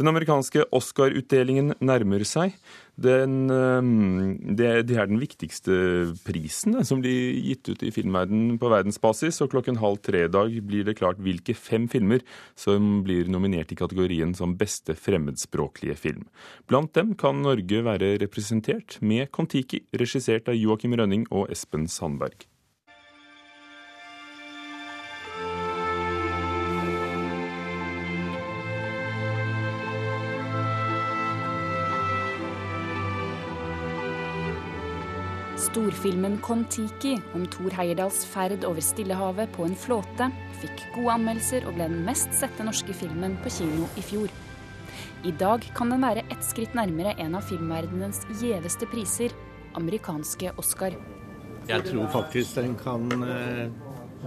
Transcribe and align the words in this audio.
Den 0.00 0.08
amerikanske 0.08 0.64
Oscar-utdelingen 0.72 1.74
nærmer 1.84 2.22
seg. 2.24 2.54
Den, 3.02 3.48
det, 4.56 4.68
det, 4.88 4.96
er 4.96 5.08
den 5.08 5.20
viktigste 5.20 5.74
prisen 6.24 6.78
som 6.84 7.02
blir 7.04 7.36
gitt 7.44 7.68
ut 7.68 7.84
i 7.84 7.92
filmverdenen 7.92 8.56
på 8.60 8.70
verdensbasis. 8.72 9.42
Og 9.44 9.52
klokken 9.52 9.80
halv 9.82 10.00
tre 10.04 10.24
i 10.26 10.32
dag 10.32 10.54
blir 10.68 10.86
det 10.88 10.96
klart 11.00 11.20
hvilke 11.20 11.56
fem 11.56 11.90
filmer 11.92 12.24
som 12.58 13.02
blir 13.04 13.28
nominert 13.32 13.74
i 13.74 13.78
kategorien 13.78 14.32
som 14.38 14.56
beste 14.60 14.96
fremmedspråklige 14.96 15.98
film. 16.00 16.24
Blant 16.70 16.94
dem 16.96 17.12
kan 17.20 17.44
Norge 17.44 17.84
være 17.84 18.14
representert 18.22 18.96
med 19.04 19.28
Kon-Tiki, 19.34 19.84
regissert 19.92 20.48
av 20.48 20.56
Joakim 20.56 20.96
Rønning 20.96 21.28
og 21.28 21.52
Espen 21.52 21.84
Sandberg. 21.90 22.48
Storfilmen 35.72 36.34
Kon-Tiki 36.44 37.14
om 37.32 37.46
Thor 37.48 37.72
Heyerdahls 37.72 38.26
ferd 38.28 38.60
over 38.68 38.84
Stillehavet 38.84 39.54
på 39.54 39.64
en 39.64 39.76
flåte 39.78 40.26
fikk 40.60 40.82
gode 40.92 41.14
anmeldelser 41.14 41.64
og 41.64 41.78
ble 41.78 41.86
den 41.88 42.02
mest 42.04 42.34
sette 42.36 42.66
norske 42.66 42.92
filmen 42.92 43.38
på 43.40 43.48
kino 43.54 43.86
i 43.96 44.04
fjor. 44.04 44.34
I 45.24 45.32
dag 45.40 45.64
kan 45.72 45.88
den 45.94 46.04
være 46.04 46.26
ett 46.26 46.44
skritt 46.44 46.76
nærmere 46.76 47.14
en 47.24 47.38
av 47.38 47.48
filmverdenens 47.48 48.20
gjeveste 48.42 48.90
priser, 48.92 49.32
amerikanske 49.80 50.52
Oscar. 50.60 50.98
Jeg 51.70 51.88
tror 51.88 52.12
faktisk 52.18 52.60
den 52.60 52.76
kan 52.76 53.08
eh, 53.24 53.64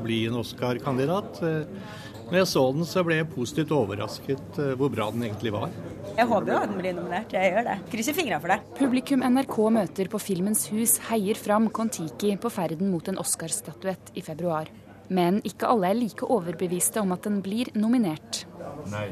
bli 0.02 0.24
en 0.26 0.40
Oscar-kandidat. 0.42 1.44
Eh, 1.46 1.94
når 2.26 2.40
jeg 2.40 2.54
så 2.56 2.64
den, 2.74 2.90
så 2.90 3.06
ble 3.06 3.20
jeg 3.20 3.30
positivt 3.36 3.76
overrasket 3.76 4.58
uh, 4.58 4.72
hvor 4.80 4.90
bra 4.90 5.12
den 5.14 5.28
egentlig 5.28 5.54
var. 5.54 5.70
Jeg 6.16 6.30
håper 6.30 6.52
jo 6.52 6.58
at 6.62 6.70
den 6.70 6.80
blir 6.80 6.96
nominert. 6.96 7.34
Jeg 7.36 7.52
gjør 7.52 7.68
det. 7.68 7.76
Krysser 7.92 8.16
fingra 8.16 8.40
for 8.44 8.54
det. 8.54 8.60
Publikum 8.78 9.24
NRK 9.26 9.58
møter 9.76 10.10
på 10.12 10.22
Filmens 10.22 10.66
Hus 10.72 10.98
heier 11.10 11.40
fram 11.40 11.68
Kon-Tiki 11.76 12.36
på 12.42 12.52
ferden 12.54 12.92
mot 12.94 13.10
en 13.12 13.20
Oscar-statuett 13.22 14.14
i 14.16 14.24
februar. 14.26 14.72
Men 15.10 15.42
ikke 15.46 15.70
alle 15.70 15.92
er 15.92 16.00
like 16.00 16.26
overbeviste 16.26 17.02
om 17.04 17.14
at 17.16 17.28
den 17.28 17.42
blir 17.46 17.70
nominert. 17.78 18.46
Nei. 18.94 19.10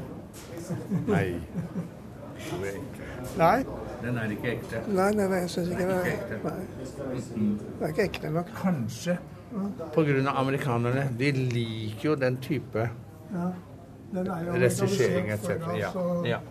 Nei. 1.09 1.27
Nei. 3.37 3.57
Den 4.03 4.17
er 4.19 4.31
ikke 4.35 4.49
ekte. 4.55 4.81
Nei, 4.91 5.11
nei, 5.15 5.27
nei 5.31 5.43
jeg 5.43 5.51
syns 5.53 5.69
ikke 5.73 5.85
det. 5.89 5.99
Er, 5.99 6.41
nei. 6.43 7.19
Det 7.19 7.85
er 7.87 7.93
ikke 7.93 8.07
ekte 8.07 8.33
nok. 8.33 8.49
Kanskje 8.57 9.19
Pga. 9.93 10.33
amerikanerne. 10.33 11.05
De 11.17 11.31
liker 11.31 12.09
jo 12.09 12.15
den 12.19 12.39
type 12.43 12.89
ja. 13.33 13.51
regissering 14.13 15.29
etc. 15.35 15.69
Ja. 15.79 15.93
ja. 16.25 16.41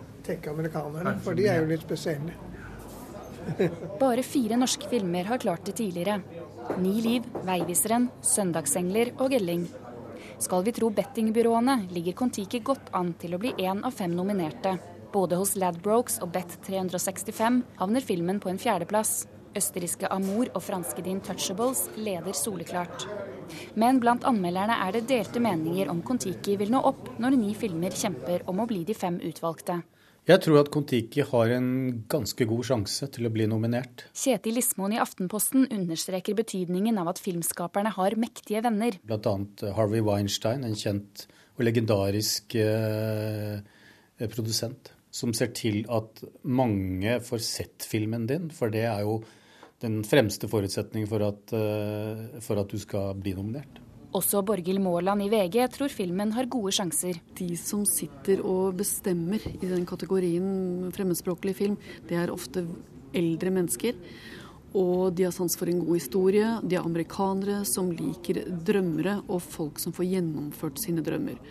Amerikanerne, 0.49 1.17
for 1.23 1.35
de 1.35 1.47
er 1.47 1.61
jo 1.61 1.69
litt 1.69 1.83
spesielle. 1.85 2.35
Bare 4.03 4.23
fire 4.23 4.57
norske 4.57 4.87
filmer 4.89 5.27
har 5.27 5.41
klart 5.43 5.65
det 5.65 5.75
tidligere. 5.79 6.21
Ni 6.79 7.01
liv, 7.03 7.27
Veiviseren, 7.43 8.09
Søndagsengler 8.23 9.13
og 9.19 9.33
Gelling. 9.35 9.67
Skal 10.39 10.63
vi 10.63 10.73
tro 10.75 10.89
bettingbyråene, 10.95 11.89
ligger 11.91 12.15
Kon-Tiki 12.19 12.63
godt 12.63 12.89
an 12.95 13.13
til 13.19 13.35
å 13.35 13.41
bli 13.41 13.53
én 13.59 13.83
av 13.83 13.93
fem 13.95 14.11
nominerte. 14.15 14.77
Både 15.13 15.37
hos 15.37 15.53
Ladbrokes 15.59 16.17
og 16.25 16.31
Bet365 16.33 17.61
havner 17.77 18.03
filmen 18.03 18.39
på 18.41 18.49
en 18.49 18.59
fjerdeplass. 18.59 19.27
Østerrikske 19.53 20.09
Amour 20.09 20.49
og 20.55 20.63
franske 20.65 21.03
The 21.03 21.11
Intouchables 21.13 21.85
leder 21.95 22.33
soleklart. 22.33 23.05
Men 23.77 23.99
blant 24.01 24.25
anmelderne 24.25 24.79
er 24.87 24.95
det 24.95 25.05
delte 25.11 25.43
meninger 25.43 25.91
om 25.93 26.01
Kon-Tiki 26.01 26.57
vil 26.57 26.73
nå 26.73 26.81
opp 26.81 27.11
når 27.21 27.37
ni 27.37 27.53
filmer 27.57 27.93
kjemper 27.93 28.47
om 28.49 28.63
å 28.63 28.69
bli 28.69 28.81
de 28.87 28.97
fem 28.97 29.19
utvalgte. 29.21 29.83
Jeg 30.23 30.39
tror 30.39 30.61
at 30.61 30.69
Kon-Tiki 30.71 31.25
har 31.27 31.51
en 31.51 31.65
ganske 32.07 32.45
god 32.47 32.63
sjanse 32.63 33.09
til 33.11 33.27
å 33.27 33.31
bli 33.33 33.43
nominert. 33.51 34.05
Kjetil 34.15 34.55
Lismoen 34.55 34.95
i 34.95 35.01
Aftenposten 35.03 35.65
understreker 35.67 36.37
betydningen 36.37 36.95
av 37.01 37.09
at 37.11 37.19
filmskaperne 37.19 37.91
har 37.97 38.15
mektige 38.15 38.61
venner. 38.63 38.95
Bl.a. 39.03 39.35
Harvey 39.75 39.99
Weinstein, 39.99 40.63
en 40.63 40.79
kjent 40.79 41.25
og 41.57 41.65
legendarisk 41.67 42.55
eh, 42.55 43.59
produsent, 44.31 44.93
som 45.11 45.35
ser 45.35 45.51
til 45.59 45.83
at 45.91 46.23
mange 46.47 47.19
får 47.27 47.43
sett 47.43 47.91
filmen 47.91 48.23
din. 48.29 48.47
For 48.55 48.71
det 48.71 48.87
er 48.87 49.03
jo 49.03 49.19
den 49.83 50.05
fremste 50.07 50.47
forutsetningen 50.47 51.11
for 51.11 51.27
at, 51.27 51.51
eh, 51.51 52.39
for 52.39 52.63
at 52.63 52.71
du 52.71 52.79
skal 52.79 53.11
bli 53.19 53.35
nominert. 53.35 53.82
Også 54.13 54.43
Borghild 54.45 54.77
Måland 54.77 55.23
i 55.25 55.29
VG 55.31 55.55
tror 55.73 55.89
filmen 55.89 56.31
har 56.35 56.45
gode 56.45 56.69
sjanser. 56.75 57.17
De 57.33 57.47
som 57.57 57.81
sitter 57.89 58.43
og 58.45 58.75
bestemmer 58.77 59.41
i 59.55 59.65
den 59.65 59.87
kategorien 59.89 60.91
fremmedspråklig 60.93 61.55
film, 61.57 61.79
det 62.05 62.19
er 62.21 62.33
ofte 62.33 62.61
eldre 63.17 63.49
mennesker. 63.55 63.97
Og 64.77 65.15
de 65.17 65.25
har 65.25 65.33
sans 65.33 65.57
for 65.57 65.69
en 65.69 65.81
god 65.81 65.97
historie. 65.97 66.45
De 66.61 66.77
er 66.77 66.85
amerikanere 66.85 67.63
som 67.65 67.89
liker 67.89 68.43
drømmere 68.65 69.19
og 69.25 69.41
folk 69.41 69.81
som 69.81 69.95
får 69.97 70.11
gjennomført 70.11 70.81
sine 70.81 71.01
drømmer. 71.05 71.41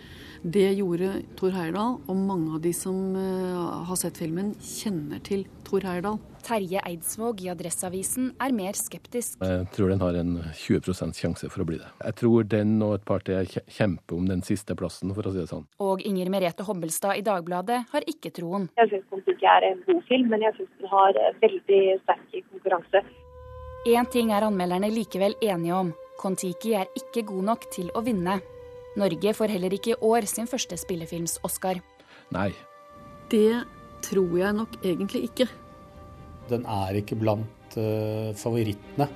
Det 0.43 0.73
gjorde 0.75 1.21
Thor 1.39 1.53
Heyerdahl, 1.55 1.93
og 2.03 2.17
mange 2.19 2.57
av 2.57 2.63
de 2.65 2.73
som 2.75 3.13
uh, 3.15 3.85
har 3.87 3.95
sett 3.95 4.17
filmen, 4.19 4.49
kjenner 4.59 5.21
til 5.23 5.45
Thor 5.63 5.85
Heyerdahl. 5.87 6.17
Terje 6.43 6.81
Eidsvåg 6.83 7.45
i 7.45 7.47
Adresseavisen 7.53 8.33
er 8.43 8.51
mer 8.51 8.75
skeptisk. 8.75 9.37
Jeg 9.39 9.69
tror 9.71 9.93
den 9.93 10.03
har 10.03 10.19
en 10.19 10.33
20% 10.59 11.15
sjanse 11.15 11.47
for 11.47 11.63
å 11.63 11.69
bli 11.69 11.79
det. 11.79 11.87
Jeg 12.03 12.19
tror 12.19 12.51
den 12.51 12.75
og 12.83 12.97
et 12.97 13.07
par 13.07 13.23
til 13.23 13.47
kjemper 13.71 14.19
om 14.19 14.27
den 14.27 14.43
siste 14.43 14.75
plassen, 14.75 15.15
for 15.15 15.23
å 15.23 15.31
si 15.31 15.39
det 15.39 15.47
sånn. 15.47 15.63
Og 15.79 16.03
Inger 16.03 16.35
Merete 16.35 16.67
Hobbelstad 16.67 17.21
i 17.21 17.23
Dagbladet 17.23 17.79
har 17.95 18.11
ikke 18.11 18.35
troen. 18.35 18.67
Jeg 18.83 18.91
syns 18.91 19.33
ikke 19.37 19.47
er 19.47 19.71
en 19.71 19.79
god 19.87 20.03
film, 20.11 20.27
men 20.35 20.43
jeg 20.43 20.59
syns 20.59 20.73
den 20.81 20.91
har 20.91 21.23
veldig 21.39 21.83
sterk 22.03 22.39
konkurranse. 22.51 23.07
Én 23.87 24.11
ting 24.11 24.35
er 24.35 24.43
anmelderne 24.43 24.91
likevel 24.91 25.39
enige 25.39 25.79
om. 25.85 25.95
Kon-Tiki 26.19 26.75
er 26.83 26.91
ikke 26.99 27.23
god 27.31 27.53
nok 27.53 27.71
til 27.71 27.87
å 27.95 28.03
vinne. 28.03 28.41
Norge 28.99 29.33
får 29.33 29.55
heller 29.55 29.73
ikke 29.73 29.95
i 29.95 29.99
år 30.05 30.27
sin 30.29 30.49
første 30.49 30.77
spillefilms-Oscar. 30.77 31.81
Nei. 32.35 32.51
Det 33.31 33.63
tror 34.05 34.37
jeg 34.37 34.57
nok 34.59 34.77
egentlig 34.83 35.25
ikke. 35.31 35.47
Den 36.51 36.67
er 36.69 36.99
ikke 36.99 37.17
blant 37.17 37.77
uh, 37.79 38.33
favorittene. 38.37 39.07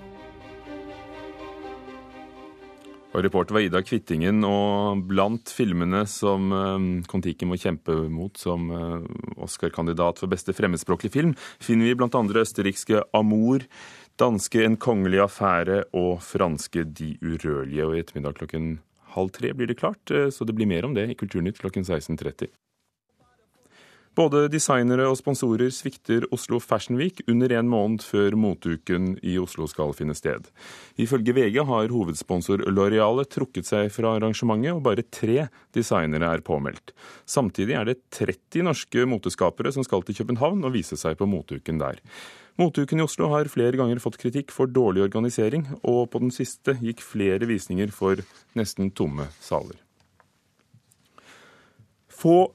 Og 3.16 3.24
reporter 3.24 3.56
var 3.56 3.64
Ida 3.66 3.80
Kvittingen, 3.82 4.44
og 4.46 5.04
blant 5.10 5.50
filmene 5.54 6.04
som 6.10 6.52
uh, 6.54 6.78
Kon-Tiki 7.10 7.48
må 7.50 7.58
kjempe 7.60 7.96
mot 8.14 8.38
som 8.38 8.68
uh, 8.74 9.06
Oscar-kandidat 9.42 10.22
for 10.22 10.32
beste 10.32 10.54
fremmedspråklige 10.58 11.16
film, 11.16 11.38
finner 11.62 11.90
vi 11.90 11.96
bl.a. 11.98 12.10
østerrikske 12.42 13.06
Amour, 13.18 13.66
danske 14.18 14.64
En 14.66 14.78
kongelig 14.82 15.22
affære 15.28 15.84
og 15.98 16.22
franske 16.26 16.88
De 16.98 17.16
urørlige. 17.22 17.86
Og 17.86 17.98
i 17.98 18.02
ettermiddag 18.02 18.38
klokken 18.42 18.78
halv 19.18 19.34
tre 19.36 19.52
blir 19.58 19.70
det 19.70 19.80
klart, 19.80 20.12
eh, 20.12 20.30
så 20.34 20.48
det 20.48 20.56
blir 20.58 20.70
mer 20.70 20.86
om 20.88 20.96
det 20.98 21.10
i 21.12 21.18
Kulturnytt 21.18 21.60
klokken 21.62 21.86
16.30. 21.88 22.52
Både 24.18 24.48
designere 24.50 25.06
og 25.12 25.20
sponsorer 25.20 25.70
svikter 25.70 26.24
Oslo 26.34 26.58
Fashion 26.58 26.98
Week 26.98 27.20
under 27.30 27.52
en 27.54 27.68
måned 27.70 28.02
før 28.02 28.34
moteuken 28.34 29.12
i 29.22 29.36
Oslo 29.38 29.68
skal 29.70 29.94
finne 29.94 30.16
sted. 30.18 30.48
Ifølge 30.98 31.36
VG 31.38 31.60
har 31.70 31.94
hovedsponsor 31.94 32.66
Loreale 32.72 33.28
trukket 33.30 33.70
seg 33.70 33.92
fra 33.94 34.16
arrangementet, 34.18 34.74
og 34.74 34.82
bare 34.90 35.06
tre 35.14 35.46
designere 35.78 36.32
er 36.34 36.42
påmeldt. 36.42 36.96
Samtidig 37.30 37.78
er 37.78 37.92
det 37.92 38.00
30 38.18 38.66
norske 38.66 39.06
moteskapere 39.06 39.76
som 39.76 39.86
skal 39.86 40.02
til 40.08 40.18
København 40.24 40.66
og 40.66 40.74
vise 40.74 40.98
seg 40.98 41.20
på 41.22 41.30
moteuken 41.30 41.78
der. 41.86 42.02
Moteuken 42.58 42.98
i 42.98 43.06
Oslo 43.06 43.30
har 43.36 43.54
flere 43.54 43.78
ganger 43.78 44.02
fått 44.02 44.18
kritikk 44.18 44.50
for 44.50 44.66
dårlig 44.66 45.06
organisering, 45.06 45.68
og 45.86 46.08
på 46.10 46.26
den 46.26 46.34
siste 46.34 46.80
gikk 46.82 47.06
flere 47.06 47.46
visninger 47.46 47.94
for 47.94 48.26
nesten 48.58 48.90
tomme 48.98 49.30
saler. 49.38 49.78
Få 52.10 52.48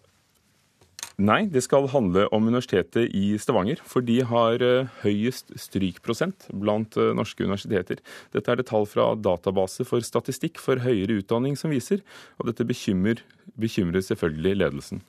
Nei, 1.21 1.45
det 1.53 1.61
skal 1.67 1.91
handle 1.93 2.25
om 2.33 2.47
Universitetet 2.49 3.13
i 3.13 3.37
Stavanger, 3.41 3.83
for 3.85 4.05
de 4.05 4.23
har 4.25 4.63
eh, 4.65 4.89
høyest 5.03 5.53
strykprosent 5.61 6.47
blant 6.57 6.97
eh, 6.97 7.13
norske 7.17 7.45
universiteter. 7.45 8.01
Dette 8.33 8.53
er 8.53 8.61
det 8.61 8.69
tall 8.71 8.89
fra 8.89 9.11
Database 9.19 9.85
for 9.89 10.05
statistikk 10.05 10.61
for 10.63 10.81
høyere 10.81 11.21
utdanning 11.21 11.59
som 11.59 11.75
viser, 11.75 12.01
og 12.41 12.49
dette 12.49 12.65
bekymrer, 12.69 13.21
bekymrer 13.61 14.05
selvfølgelig 14.05 14.57
ledelsen. 14.63 15.03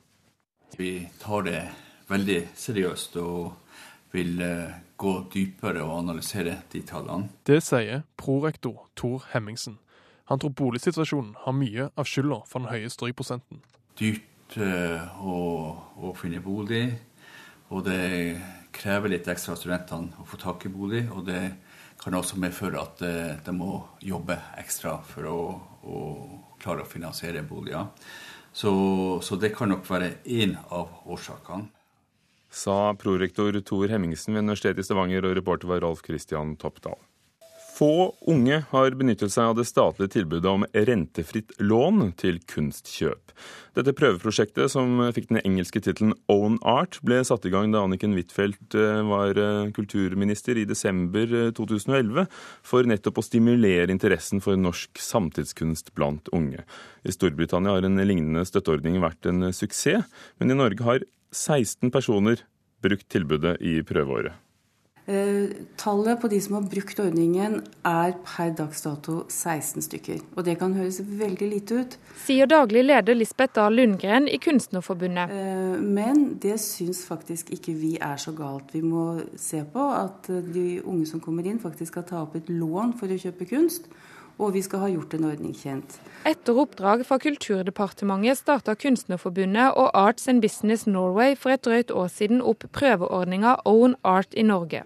Vi 0.76 1.06
tar 1.22 1.48
det 1.48 1.62
veldig 2.10 2.40
seriøst 2.58 3.16
og 3.22 3.54
vil 4.14 4.44
eh, 4.44 4.76
gå 5.00 5.14
dypere 5.34 5.86
og 5.86 6.02
analysere 6.04 6.60
de 6.74 6.84
tallene. 6.86 7.32
Det 7.48 7.62
sier 7.64 8.04
prorektor 8.20 8.90
Tor 9.00 9.24
Hemmingsen. 9.32 9.80
Han 10.32 10.40
tror 10.40 10.54
boligsituasjonen 10.56 11.34
har 11.46 11.56
mye 11.56 11.90
av 12.00 12.08
skylda 12.08 12.44
for 12.48 12.64
den 12.64 12.72
høye 12.72 12.92
strykprosenten. 12.92 13.64
Dyrt 14.00 14.30
uh, 14.58 15.22
å, 15.24 15.38
å, 15.98 16.14
finne 16.18 16.42
bolig, 16.44 16.86
og 17.74 17.86
det 17.88 18.40
krever 18.74 19.14
litt 19.14 19.30
ekstra 19.30 19.56
av 19.56 19.62
studentene 19.62 20.22
å 20.22 20.28
få 20.28 20.40
tak 20.42 20.66
i 20.68 20.74
bolig. 20.74 21.06
Og 21.14 21.26
det 21.28 21.42
kan 22.02 22.16
også 22.18 22.40
medføre 22.42 22.82
at 22.82 23.04
uh, 23.06 23.38
de 23.46 23.56
må 23.56 23.78
jobbe 24.04 24.38
ekstra 24.60 24.98
for 25.08 25.30
å, 25.30 25.40
å 25.84 26.02
klare 26.62 26.84
å 26.84 26.90
finansiere 26.90 27.46
boliger. 27.48 27.90
Så, 28.54 28.74
så 29.26 29.40
det 29.42 29.56
kan 29.56 29.72
nok 29.74 29.88
være 29.90 30.20
én 30.30 30.58
av 30.70 31.02
årsakene. 31.10 31.72
Sa 32.54 32.94
prorektor 33.02 33.56
Tor 33.66 33.90
Hemmingsen 33.90 34.36
ved 34.36 34.46
Universitetet 34.46 34.84
i 34.84 34.86
Stavanger, 34.86 35.26
og 35.26 35.34
reporter 35.40 35.72
var 35.72 35.82
Rolf 35.82 36.04
Christian 36.06 36.54
Toppdal. 36.62 37.00
Få 37.74 38.14
unge 38.30 38.60
har 38.70 38.94
benyttet 38.94 39.34
seg 39.34 39.50
av 39.50 39.56
det 39.58 39.66
statlige 39.66 40.12
tilbudet 40.14 40.46
om 40.46 40.66
rentefritt 40.74 41.56
lån 41.58 42.12
til 42.22 42.38
kunstkjøp. 42.52 43.32
Dette 43.74 43.96
prøveprosjektet, 43.98 44.70
som 44.70 45.02
fikk 45.16 45.32
den 45.32 45.40
engelske 45.42 45.82
tittelen 45.82 46.14
Own 46.30 46.60
Art, 46.62 47.00
ble 47.02 47.18
satt 47.26 47.48
i 47.50 47.54
gang 47.54 47.74
da 47.74 47.82
Anniken 47.88 48.14
Huitfeldt 48.14 48.78
eh, 48.78 49.02
var 49.10 49.40
eh, 49.42 49.72
kulturminister 49.74 50.62
i 50.62 50.68
desember 50.70 51.34
2011, 51.58 52.22
eh, 52.22 52.46
for 52.62 52.86
nettopp 52.86 53.18
å 53.18 53.26
stimulere 53.26 53.90
interessen 53.90 54.44
for 54.46 54.60
norsk 54.60 55.02
samtidskunst 55.02 55.96
blant 55.98 56.30
unge. 56.36 56.62
I 57.02 57.18
Storbritannia 57.18 57.74
har 57.74 57.90
en 57.90 58.06
lignende 58.06 58.46
støtteordning 58.46 59.02
vært 59.02 59.26
en 59.34 59.50
suksess, 59.50 60.06
men 60.38 60.54
i 60.54 60.62
Norge 60.62 60.86
har 60.86 61.10
16 61.34 61.90
personer 61.90 62.46
brukt 62.86 63.10
tilbudet 63.10 63.58
i 63.66 63.80
prøveåret. 63.88 64.38
Eh, 65.06 65.50
tallet 65.76 66.22
på 66.22 66.30
de 66.32 66.38
som 66.42 66.54
har 66.56 66.68
brukt 66.72 67.00
ordningen 67.04 67.58
er 67.84 68.14
per 68.24 68.54
dags 68.56 68.86
dato 68.86 69.26
16 69.28 69.84
stykker. 69.84 70.22
Og 70.38 70.46
det 70.48 70.56
kan 70.62 70.76
høres 70.78 71.02
veldig 71.04 71.50
lite 71.52 71.80
ut. 71.82 71.98
Sier 72.24 72.48
daglig 72.48 72.86
leder 72.86 73.18
Lisbeth 73.18 73.58
Dahl 73.58 73.76
Lundgren 73.76 74.30
i 74.32 74.40
Kunstnerforbundet. 74.40 75.34
Eh, 75.36 75.76
men 75.84 76.24
det 76.40 76.56
syns 76.64 77.04
faktisk 77.10 77.52
ikke 77.52 77.76
vi 77.76 77.98
er 78.00 78.16
så 78.16 78.32
galt. 78.32 78.72
Vi 78.72 78.80
må 78.80 79.20
se 79.36 79.66
på 79.68 79.90
at 79.92 80.32
eh, 80.32 80.40
de 80.56 80.80
unge 80.80 81.10
som 81.12 81.20
kommer 81.20 81.44
inn, 81.44 81.60
faktisk 81.60 81.92
skal 81.92 82.08
ta 82.08 82.24
opp 82.24 82.40
et 82.40 82.48
lån 82.48 82.96
for 82.96 83.12
å 83.12 83.20
kjøpe 83.20 83.50
kunst 83.52 83.92
og 84.42 84.54
vi 84.56 84.64
skal 84.66 84.82
ha 84.82 84.90
gjort 84.90 85.14
en 85.14 85.28
ordning 85.30 85.54
kjent. 85.54 86.00
Etter 86.26 86.58
oppdrag 86.58 87.04
fra 87.06 87.20
Kulturdepartementet 87.22 88.40
starta 88.40 88.76
Kunstnerforbundet 88.80 89.78
og 89.78 89.92
Arts 89.94 90.28
and 90.32 90.42
Business 90.42 90.88
Norway 90.88 91.38
for 91.38 91.54
et 91.54 91.64
drøyt 91.66 91.94
år 91.94 92.10
siden 92.12 92.42
opp 92.42 92.66
prøveordninga 92.74 93.60
Own 93.70 93.96
Art 94.04 94.34
i 94.34 94.46
Norge. 94.48 94.84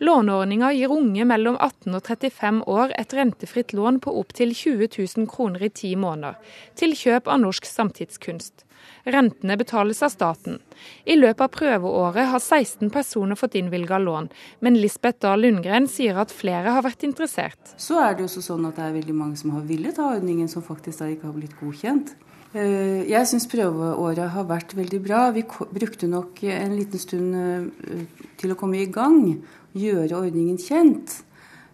Låneordninga 0.00 0.72
gir 0.72 0.92
unge 0.94 1.24
mellom 1.28 1.58
18 1.60 1.92
og 1.92 2.06
35 2.06 2.62
år 2.72 2.94
et 2.96 3.12
rentefritt 3.12 3.74
lån 3.76 3.98
på 4.00 4.14
opptil 4.16 4.54
20 4.56 4.88
000 4.96 5.26
kroner 5.28 5.66
i 5.66 5.68
ti 5.68 5.90
måneder, 5.92 6.38
til 6.72 6.94
kjøp 6.96 7.28
av 7.28 7.42
norsk 7.42 7.68
samtidskunst. 7.68 8.64
Rentene 9.04 9.58
betales 9.60 10.00
av 10.00 10.08
staten. 10.14 10.56
I 11.04 11.18
løpet 11.18 11.44
av 11.44 11.52
prøveåret 11.52 12.30
har 12.32 12.40
16 12.40 12.88
personer 12.94 13.36
fått 13.36 13.58
innvilga 13.60 14.00
lån, 14.00 14.30
men 14.64 14.80
Lisbeth 14.80 15.20
Dahl 15.20 15.44
Lundgren 15.44 15.88
sier 15.88 16.16
at 16.24 16.32
flere 16.32 16.72
har 16.72 16.88
vært 16.88 17.04
interessert. 17.04 17.76
Så 17.76 18.00
er 18.00 18.16
det 18.16 18.24
jo 18.24 18.30
også 18.32 18.46
sånn 18.48 18.70
at 18.70 18.80
det 18.80 18.88
er 18.88 18.96
veldig 18.96 19.20
mange 19.20 19.36
som 19.36 19.52
har 19.58 19.68
villet 19.68 20.00
ha 20.00 20.14
ordningen, 20.16 20.48
som 20.48 20.64
faktisk 20.64 21.04
da 21.04 21.12
ikke 21.12 21.28
har 21.28 21.36
blitt 21.36 21.60
godkjent. 21.60 22.16
Eh, 22.50 23.06
jeg 23.06 23.28
syns 23.30 23.46
prøveåret 23.52 24.32
har 24.34 24.48
vært 24.48 24.72
veldig 24.74 24.98
bra. 25.04 25.28
Vi 25.36 25.44
brukte 25.44 26.08
nok 26.10 26.40
en 26.42 26.72
liten 26.74 26.98
stund 26.98 27.36
eh, 27.38 28.06
til 28.40 28.50
å 28.50 28.58
komme 28.58 28.80
i 28.80 28.88
gang, 28.90 29.36
gjøre 29.76 30.22
ordningen 30.26 30.58
kjent. 30.60 31.20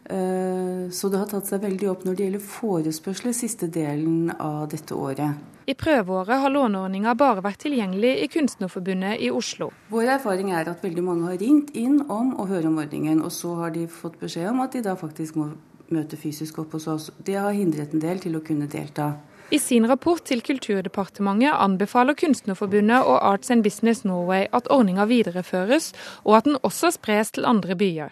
Eh, 0.07 0.87
så 0.91 1.11
det 1.11 1.19
har 1.19 1.29
tatt 1.31 1.49
seg 1.51 1.65
veldig 1.65 1.91
opp 1.91 2.07
når 2.07 2.17
det 2.17 2.27
gjelder 2.27 2.47
forespørsler 2.47 3.35
siste 3.35 3.67
delen 3.73 4.31
av 4.39 4.69
dette 4.71 4.95
året. 4.95 5.53
I 5.67 5.75
prøveåret 5.75 6.39
har 6.39 6.53
låneordninga 6.55 7.17
bare 7.19 7.43
vært 7.43 7.65
tilgjengelig 7.65 8.13
i 8.23 8.29
Kunstnerforbundet 8.31 9.19
i 9.27 9.33
Oslo. 9.35 9.73
Vår 9.91 10.13
erfaring 10.15 10.53
er 10.55 10.69
at 10.71 10.85
veldig 10.85 11.03
mange 11.03 11.27
har 11.27 11.41
ringt 11.43 11.73
inn 11.75 12.05
om 12.07 12.37
å 12.39 12.47
høre 12.47 12.71
om 12.71 12.79
ordningen, 12.79 13.19
og 13.19 13.35
så 13.35 13.57
har 13.59 13.75
de 13.75 13.89
fått 13.91 14.21
beskjed 14.21 14.53
om 14.53 14.63
at 14.63 14.77
de 14.77 14.85
da 14.87 14.95
faktisk 14.95 15.41
må 15.41 15.49
møte 15.91 16.19
fysisk 16.19 16.61
opp 16.63 16.77
hos 16.79 16.87
oss. 16.91 17.09
Det 17.19 17.35
har 17.35 17.55
hindret 17.55 17.95
en 17.95 18.03
del 18.03 18.23
til 18.23 18.39
å 18.39 18.45
kunne 18.47 18.71
delta. 18.71 19.17
I 19.47 19.59
sin 19.63 19.85
rapport 19.87 20.25
til 20.27 20.41
Kulturdepartementet 20.43 21.55
anbefaler 21.55 22.17
Kunstnerforbundet 22.19 23.07
og 23.07 23.21
Arts 23.23 23.53
and 23.55 23.63
Business 23.63 24.03
Norway 24.03 24.49
at 24.51 24.67
ordninga 24.75 25.05
videreføres, 25.07 25.93
og 26.27 26.41
at 26.41 26.49
den 26.49 26.57
også 26.67 26.91
spres 26.97 27.31
til 27.31 27.47
andre 27.47 27.77
byer. 27.79 28.11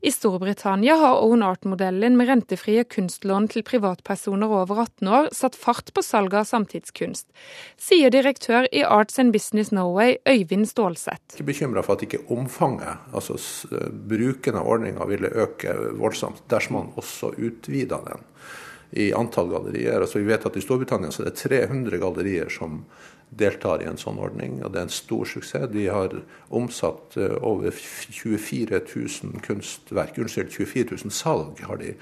I 0.00 0.10
Storbritannia 0.12 0.96
har 0.96 1.20
Own 1.20 1.44
Art-modellen 1.44 2.16
med 2.16 2.28
rentefrie 2.28 2.84
kunstlån 2.88 3.50
til 3.52 3.64
privatpersoner 3.64 4.48
over 4.48 4.80
18 4.86 5.10
år 5.18 5.28
satt 5.36 5.58
fart 5.60 5.92
på 5.96 6.04
salget 6.04 6.38
av 6.40 6.48
samtidskunst, 6.48 7.28
sier 7.76 8.12
direktør 8.12 8.68
i 8.72 8.80
Arts 8.80 9.20
and 9.20 9.36
Business 9.36 9.72
Norway, 9.76 10.16
Øyvind 10.24 10.68
Stålseth. 10.72 11.36
Jeg 11.36 11.44
er 11.44 11.50
bekymra 11.52 11.84
for 11.84 12.00
at 12.00 12.08
ikke 12.08 12.24
omfanget, 12.32 13.04
altså 13.12 13.36
bruken 14.08 14.56
av 14.56 14.72
ordninga, 14.76 15.04
ville 15.12 15.32
øke 15.44 15.76
voldsomt 16.00 16.40
dersom 16.48 16.80
man 16.80 16.92
også 17.00 17.34
utvida 17.36 18.00
den 18.08 18.28
i 18.90 19.12
antall 19.14 19.50
gallerier. 19.52 20.00
Altså, 20.00 20.18
vi 20.18 20.28
vet 20.30 20.46
at 20.46 20.56
I 20.56 20.62
Storbritannia 20.64 21.12
så 21.14 21.22
er 21.22 21.30
det 21.30 21.38
300 21.42 22.00
gallerier 22.02 22.50
som 22.52 22.82
deltar 23.30 23.82
i 23.82 23.86
en 23.86 23.98
sånn 24.00 24.18
ordning, 24.18 24.58
og 24.64 24.72
det 24.74 24.80
er 24.80 24.88
en 24.88 24.92
stor 24.94 25.28
suksess. 25.28 25.68
De 25.70 25.86
har 25.86 26.16
omsatt 26.48 27.14
eh, 27.20 27.36
over 27.46 27.70
24 27.70 28.80
000 28.80 29.44
kunstverk, 29.46 30.18
unnskyld, 30.18 30.50
24 30.50 30.98
000 31.04 31.14
salg 31.14 31.62
har 31.68 31.78
de, 31.78 31.94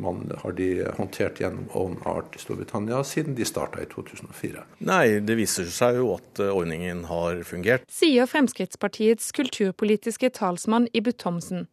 man, 0.00 0.24
har 0.42 0.52
de 0.52 0.68
håndtert 0.96 1.40
gjennom 1.40 1.68
Own 1.76 1.98
Art 2.08 2.36
i 2.36 2.42
Storbritannia 2.42 3.02
siden 3.04 3.34
de 3.38 3.46
starta 3.48 3.82
i 3.82 3.88
2004. 3.90 4.64
Nei, 4.86 5.04
det 5.24 5.36
viser 5.38 5.68
seg 5.72 6.00
jo 6.00 6.14
at 6.16 6.42
eh, 6.42 6.52
ordningen 6.54 7.04
har 7.10 7.42
fungert. 7.48 7.86
Sier 7.90 8.28
Fremskrittspartiets 8.30 9.32
kulturpolitiske 9.36 10.32
talsmann 10.36 10.88
Ibu 10.92 11.12
Thomsen. 11.12 11.68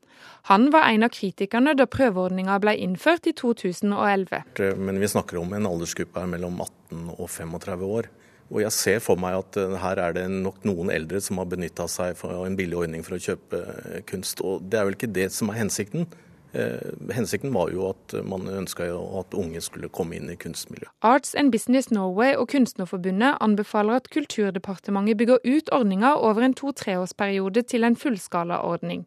Han 0.50 0.72
var 0.74 0.90
en 0.90 1.06
av 1.06 1.14
kritikerne 1.14 1.76
da 1.78 1.86
prøveordninga 1.90 2.58
ble 2.64 2.74
innført 2.82 3.28
i 3.30 3.36
2011. 3.38 4.46
Men 4.78 5.02
vi 5.02 5.10
snakker 5.12 5.38
om 5.42 5.54
en 5.54 5.70
aldersgruppe 5.70 6.24
her 6.24 6.32
mellom 6.32 6.62
18 6.64 7.12
og 7.18 7.28
35 7.30 7.92
år. 8.00 8.10
Og 8.48 8.62
jeg 8.64 8.72
ser 8.72 9.02
for 9.04 9.20
meg 9.20 9.36
at 9.42 9.60
eh, 9.60 9.76
her 9.82 10.00
er 10.02 10.16
det 10.16 10.28
nok 10.32 10.64
noen 10.68 10.92
eldre 10.94 11.20
som 11.24 11.42
har 11.42 11.50
benytta 11.52 11.88
seg 11.92 12.20
av 12.24 12.46
en 12.48 12.56
billig 12.58 12.80
ordning 12.80 13.04
for 13.04 13.18
å 13.18 13.22
kjøpe 13.22 13.60
eh, 13.60 14.00
kunst. 14.08 14.44
Og 14.46 14.64
det 14.64 14.80
er 14.80 14.88
vel 14.88 14.96
ikke 14.96 15.12
det 15.12 15.28
som 15.36 15.52
er 15.52 15.60
hensikten. 15.62 16.08
Eh, 16.54 17.14
hensikten 17.14 17.54
var 17.54 17.70
jo 17.74 17.90
at 17.90 18.14
man 18.24 18.48
ønska 18.48 18.88
at 19.20 19.36
unge 19.36 19.60
skulle 19.62 19.90
komme 19.92 20.16
inn 20.16 20.30
i 20.32 20.38
kunstmiljøet. 20.40 20.90
Arts 21.04 21.36
and 21.36 21.52
Business 21.52 21.92
Norway 21.92 22.38
og 22.40 22.48
Kunstnerforbundet 22.54 23.42
anbefaler 23.44 24.00
at 24.00 24.08
Kulturdepartementet 24.14 25.20
bygger 25.20 25.44
ut 25.44 25.72
ordninga 25.76 26.16
over 26.16 26.48
en 26.48 26.56
to-treårsperiode 26.56 27.66
til 27.68 27.84
en 27.84 28.00
fullskalaordning. 28.00 29.04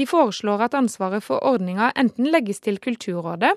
De 0.00 0.06
foreslår 0.08 0.64
at 0.64 0.78
ansvaret 0.78 1.24
for 1.24 1.44
ordninga 1.44 1.90
enten 2.00 2.30
legges 2.32 2.62
til 2.64 2.80
Kulturrådet, 2.80 3.52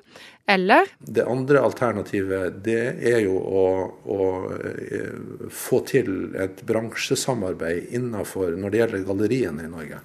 eller 0.47 0.91
Det 0.99 1.23
andre 1.23 1.63
alternativet 1.63 2.59
det 2.65 2.81
er 3.07 3.23
jo 3.23 3.39
å, 3.39 3.65
å 4.03 4.21
eh, 4.51 5.47
få 5.47 5.79
til 5.87 6.35
et 6.35 6.59
bransjesamarbeid 6.67 7.95
innenfor 7.95 8.57
når 8.59 8.69
det 8.69 8.83
gjelder 8.83 9.07
galleriene 9.07 9.63
i 9.63 9.71
Norge. 9.71 10.03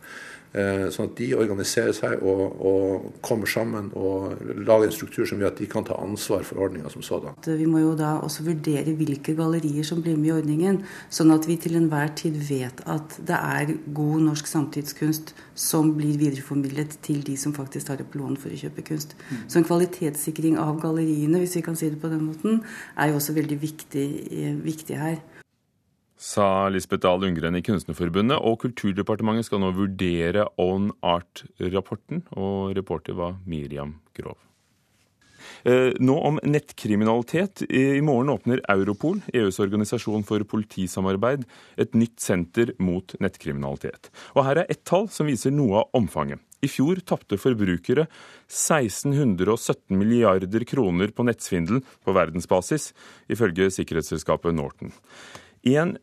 Eh, 0.57 0.87
sånn 0.89 1.11
at 1.11 1.19
de 1.19 1.27
organiserer 1.37 1.93
seg 1.93 2.23
og, 2.25 2.41
og, 2.65 3.09
kommer 3.25 3.51
sammen 3.51 3.91
og 3.99 4.39
lager 4.65 4.87
en 4.87 4.95
struktur 4.95 5.27
som 5.29 5.43
gjør 5.43 5.51
at 5.53 5.61
de 5.61 5.67
kan 5.69 5.85
ta 5.85 5.99
ansvar 6.01 6.47
for 6.49 6.63
ordninga 6.65 6.89
som 6.93 7.05
sådan. 7.05 7.37
Vi 7.45 7.67
må 7.69 7.83
jo 7.83 7.93
da 7.99 8.15
også 8.25 8.47
vurdere 8.47 8.95
hvilke 8.97 9.35
gallerier 9.37 9.85
som 9.85 10.01
blir 10.05 10.17
med 10.17 10.31
i 10.31 10.35
ordningen, 10.39 10.81
sånn 11.13 11.35
at 11.35 11.45
vi 11.49 11.59
til 11.61 11.77
enhver 11.77 12.15
tid 12.17 12.39
vet 12.49 12.81
at 12.89 13.19
det 13.29 13.37
er 13.37 13.75
god 13.93 14.25
norsk 14.31 14.49
samtidskunst 14.49 15.35
som 15.59 15.93
blir 15.99 16.17
videreformidlet 16.17 16.97
til 17.05 17.21
de 17.27 17.37
som 17.37 17.53
faktisk 17.57 17.91
tar 17.91 18.01
opp 18.05 18.17
lån 18.17 18.39
for 18.41 18.55
å 18.55 18.61
kjøpe 18.63 18.87
kunst. 18.89 19.19
Mm. 19.29 19.43
Så 19.53 19.61
en 19.61 19.69
kvalitetssikring 19.69 20.57
av 20.63 20.79
galleriene, 20.81 21.43
hvis 21.43 21.59
vi 21.59 21.67
kan 21.67 21.77
si 21.77 21.91
det 21.93 22.01
på 22.01 22.09
den 22.09 22.25
måten, 22.25 22.63
er 22.97 23.13
jo 23.13 23.21
også 23.21 23.37
veldig 23.37 23.61
viktig, 23.69 24.09
eh, 24.33 24.57
viktig 24.65 24.97
her 24.97 25.21
sa 26.19 26.69
Lisbeth 26.69 27.05
Dahl 27.07 27.23
Lundgren 27.23 27.57
i 27.57 27.63
Kunstnerforbundet. 27.65 28.43
Og 28.43 28.59
Kulturdepartementet 28.65 29.49
skal 29.49 29.63
nå 29.63 29.71
vurdere 29.77 30.49
On 30.61 30.91
Art-rapporten, 31.07 32.27
og 32.37 32.75
reporter 32.79 33.17
var 33.19 33.39
Miriam 33.47 33.97
Grov. 34.19 34.37
Eh, 35.67 35.95
nå 35.99 36.15
om 36.23 36.39
nettkriminalitet. 36.43 37.63
I 37.71 38.01
morgen 38.05 38.31
åpner 38.35 38.61
Europol, 38.71 39.23
EUs 39.35 39.59
organisasjon 39.63 40.27
for 40.27 40.43
politisamarbeid, 40.47 41.47
et 41.79 41.97
nytt 41.99 42.19
senter 42.23 42.75
mot 42.83 43.15
nettkriminalitet. 43.23 44.11
Og 44.37 44.45
her 44.47 44.63
er 44.63 44.71
ett 44.71 44.85
tall 44.89 45.09
som 45.13 45.31
viser 45.31 45.55
noe 45.55 45.83
av 45.83 45.99
omfanget. 45.99 46.43
I 46.59 46.71
fjor 46.71 46.99
tapte 47.07 47.39
forbrukere 47.39 48.09
1617 48.51 49.95
milliarder 49.95 50.65
kroner 50.67 51.13
på 51.15 51.27
nettsvindel 51.27 51.85
på 52.03 52.15
verdensbasis, 52.17 52.91
ifølge 53.31 53.71
sikkerhetsselskapet 53.71 54.57
Norton. 54.59 54.91
En 55.69 55.97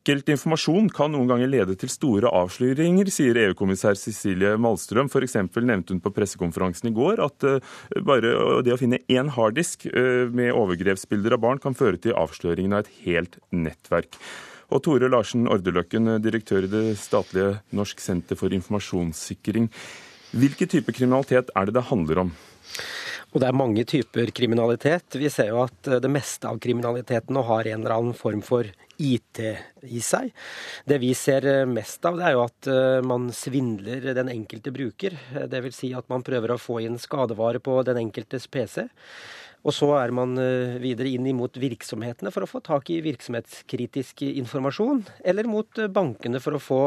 Enkelt 0.00 0.30
informasjon 0.32 0.86
kan 0.96 1.12
noen 1.12 1.28
ganger 1.28 1.50
lede 1.52 1.74
til 1.76 1.90
store 1.92 2.30
avsløringer, 2.32 3.10
sier 3.12 3.36
EU-kommissær 3.36 3.98
Cecilie 4.00 4.54
Malstrøm. 4.56 5.10
F.eks. 5.12 5.36
nevnte 5.60 5.92
hun 5.92 6.00
på 6.00 6.12
pressekonferansen 6.16 6.88
i 6.88 6.92
går 6.96 7.20
at 7.20 7.44
eh, 7.44 7.66
bare 8.08 8.62
det 8.64 8.72
å 8.72 8.78
finne 8.80 9.02
én 9.12 9.28
harddisk 9.36 9.84
eh, 9.90 10.24
med 10.32 10.54
overgrepsbilder 10.56 11.36
av 11.36 11.42
barn 11.44 11.60
kan 11.60 11.76
føre 11.76 12.00
til 12.00 12.16
avsløringen 12.16 12.78
av 12.78 12.86
et 12.86 13.04
helt 13.04 13.36
nettverk. 13.52 14.16
Og 14.72 14.80
Tore 14.88 15.12
Larsen 15.12 15.44
Ordeløkken, 15.52 16.14
direktør 16.24 16.64
i 16.64 16.72
det 16.72 16.84
statlige 16.96 17.58
Norsk 17.76 18.00
senter 18.00 18.40
for 18.40 18.56
informasjonssikring. 18.56 19.68
Hvilken 20.32 20.72
type 20.78 20.96
kriminalitet 20.96 21.52
er 21.52 21.68
det 21.68 21.76
det 21.76 21.88
handler 21.92 22.24
om? 22.24 22.32
Og 23.30 23.38
det 23.38 23.46
er 23.46 23.54
mange 23.54 23.84
typer 23.86 24.32
kriminalitet. 24.34 25.14
Vi 25.14 25.30
ser 25.30 25.52
jo 25.52 25.60
at 25.62 25.90
det 26.02 26.10
meste 26.10 26.50
av 26.50 26.58
kriminaliteten 26.62 27.36
nå 27.36 27.44
har 27.46 27.68
en 27.70 27.84
eller 27.84 27.94
annen 27.94 28.16
form 28.18 28.42
for 28.42 28.66
IT 29.00 29.40
i 29.86 30.00
seg. 30.02 30.32
Det 30.84 30.98
vi 31.00 31.12
ser 31.14 31.46
mest 31.70 32.04
av, 32.10 32.18
det 32.18 32.26
er 32.26 32.34
jo 32.34 32.42
at 32.42 32.70
man 33.06 33.30
svindler 33.32 34.10
den 34.18 34.32
enkelte 34.34 34.74
bruker. 34.74 35.14
Dvs. 35.46 35.78
Si 35.78 35.92
at 35.96 36.10
man 36.10 36.26
prøver 36.26 36.56
å 36.56 36.60
få 36.60 36.80
inn 36.82 36.98
skadevare 37.00 37.62
på 37.62 37.78
den 37.86 38.02
enkeltes 38.02 38.50
PC. 38.50 38.88
Og 39.60 39.74
så 39.76 39.90
er 39.98 40.12
man 40.16 40.38
eh, 40.40 40.78
videre 40.80 41.10
inn 41.12 41.26
imot 41.28 41.58
virksomhetene 41.60 42.32
for 42.32 42.46
å 42.46 42.48
få 42.48 42.62
tak 42.64 42.88
i 42.92 43.00
virksomhetskritisk 43.04 44.24
informasjon, 44.30 45.02
eller 45.28 45.48
mot 45.50 45.80
eh, 45.80 45.90
bankene 45.92 46.40
for 46.40 46.56
å 46.56 46.62
få 46.62 46.80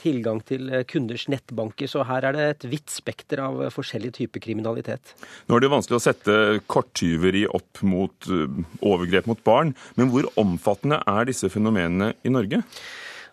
tilgang 0.00 0.42
til 0.46 0.70
eh, 0.70 0.84
kunders 0.88 1.26
nettbanker. 1.32 1.90
Så 1.90 2.06
her 2.06 2.28
er 2.28 2.36
det 2.36 2.46
et 2.52 2.68
vidt 2.70 2.94
spekter 2.94 3.42
av 3.42 3.64
forskjellige 3.74 4.20
typer 4.22 4.44
kriminalitet. 4.46 5.14
Nå 5.50 5.58
er 5.58 5.64
det 5.64 5.72
vanskelig 5.74 5.98
å 5.98 6.04
sette 6.06 6.38
korttyveri 6.70 7.46
opp 7.50 7.82
mot 7.86 8.30
overgrep 8.30 9.26
mot 9.30 9.40
barn, 9.46 9.74
men 9.98 10.10
hvor 10.12 10.28
omfattende 10.40 11.00
er 11.10 11.26
disse 11.28 11.50
fenomenene 11.52 12.12
i 12.22 12.32
Norge? 12.32 12.62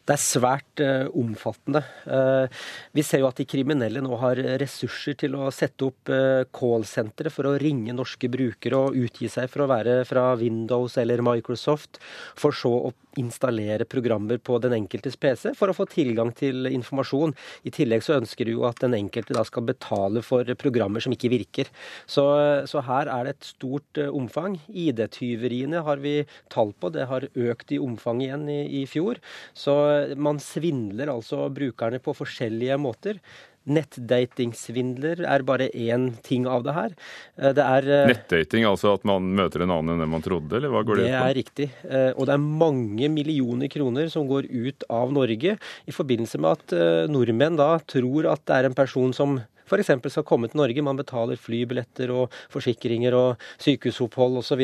Det 0.08 0.16
er 0.16 0.24
svært 0.24 0.82
uh, 0.84 1.10
omfattende. 1.20 1.82
Uh, 2.08 2.48
vi 2.96 3.04
ser 3.04 3.20
jo 3.20 3.28
at 3.28 3.42
de 3.42 3.46
kriminelle 3.50 4.00
nå 4.00 4.16
har 4.22 4.40
ressurser 4.62 5.18
til 5.20 5.36
å 5.36 5.50
sette 5.52 5.84
opp 5.90 6.12
uh, 6.14 6.46
callsentre 6.56 7.32
for 7.34 7.50
å 7.50 7.58
ringe 7.60 7.96
norske 7.96 8.30
brukere 8.32 8.80
og 8.80 8.96
utgi 8.96 9.28
seg 9.32 9.52
for 9.52 9.66
å 9.66 9.72
være 9.74 10.00
fra 10.08 10.30
Windows 10.40 10.96
eller 11.02 11.24
Microsoft, 11.28 12.00
for 12.40 12.56
så 12.56 12.72
å 12.88 12.94
installere 13.18 13.88
programmer 13.90 14.38
på 14.38 14.60
den 14.62 14.76
enkeltes 14.78 15.18
PC 15.20 15.52
for 15.58 15.72
å 15.72 15.76
få 15.76 15.88
tilgang 15.92 16.32
til 16.38 16.70
informasjon. 16.70 17.34
I 17.68 17.74
tillegg 17.74 18.06
så 18.06 18.20
ønsker 18.22 18.48
du 18.48 18.54
jo 18.54 18.68
at 18.70 18.80
den 18.84 18.96
enkelte 18.96 19.36
da 19.36 19.44
skal 19.48 19.66
betale 19.68 20.24
for 20.24 20.48
programmer 20.62 21.04
som 21.04 21.16
ikke 21.16 21.34
virker. 21.34 21.72
Så, 22.06 22.24
så 22.70 22.84
her 22.86 23.10
er 23.12 23.28
det 23.28 23.36
et 23.36 23.50
stort 23.50 24.02
omfang. 24.08 24.60
ID-tyveriene 24.70 25.82
har 25.84 26.00
vi 26.04 26.20
tall 26.54 26.76
på, 26.78 26.94
det 26.94 27.10
har 27.10 27.28
økt 27.34 27.74
i 27.74 27.82
omfang 27.82 28.22
igjen 28.24 28.46
i, 28.54 28.62
i 28.84 28.86
fjor. 28.90 29.20
Så 29.58 29.76
man 30.18 30.42
svindler 30.44 31.12
altså 31.13 31.46
brukerne 31.54 32.01
på 32.04 32.16
forskjellige 32.18 32.80
måter. 32.82 33.22
Nettdatingsvindler 33.68 35.25
er 35.27 35.44
bare 35.48 35.68
én 35.75 36.10
ting 36.24 36.48
av 36.48 36.63
det 36.63 36.75
her. 36.75 36.94
Eh, 37.36 37.51
det 37.56 37.66
er 37.66 37.89
eh, 37.92 38.06
Nettdating, 38.13 38.68
altså 38.68 38.94
at 38.96 39.04
man 39.08 39.27
møter 39.36 39.66
en 39.66 39.74
annen 39.75 39.96
enn 39.96 40.06
den 40.06 40.13
man 40.13 40.24
trodde, 40.24 40.56
eller 40.60 40.72
hva 40.72 40.86
går 40.88 41.01
det, 41.01 41.04
ut 41.04 41.10
på? 41.10 41.12
Det 41.12 41.25
er 41.25 41.38
riktig. 41.38 41.68
Eh, 41.84 42.12
og 42.13 42.30
det 42.30 42.38
er 42.38 42.48
mange 42.63 43.12
millioner 43.12 43.72
kroner 43.72 44.12
som 44.13 44.30
går 44.30 44.48
ut 44.48 44.88
av 44.94 45.12
Norge 45.16 45.58
i 45.58 45.96
forbindelse 45.96 46.39
med 46.44 46.56
at 46.56 47.12
nordmenn 47.12 47.60
da 47.60 47.74
tror 47.84 48.32
at 48.32 48.44
det 48.48 48.56
er 48.56 48.70
en 48.70 48.77
person 48.77 49.13
som 49.16 49.39
f.eks. 49.68 49.92
skal 50.14 50.26
komme 50.28 50.50
til 50.50 50.62
Norge. 50.62 50.86
Man 50.86 51.00
betaler 51.00 51.40
flybilletter 51.40 52.14
og 52.16 52.34
forsikringer 52.54 53.16
og 53.18 53.48
sykehusopphold 53.64 54.40
osv. 54.42 54.64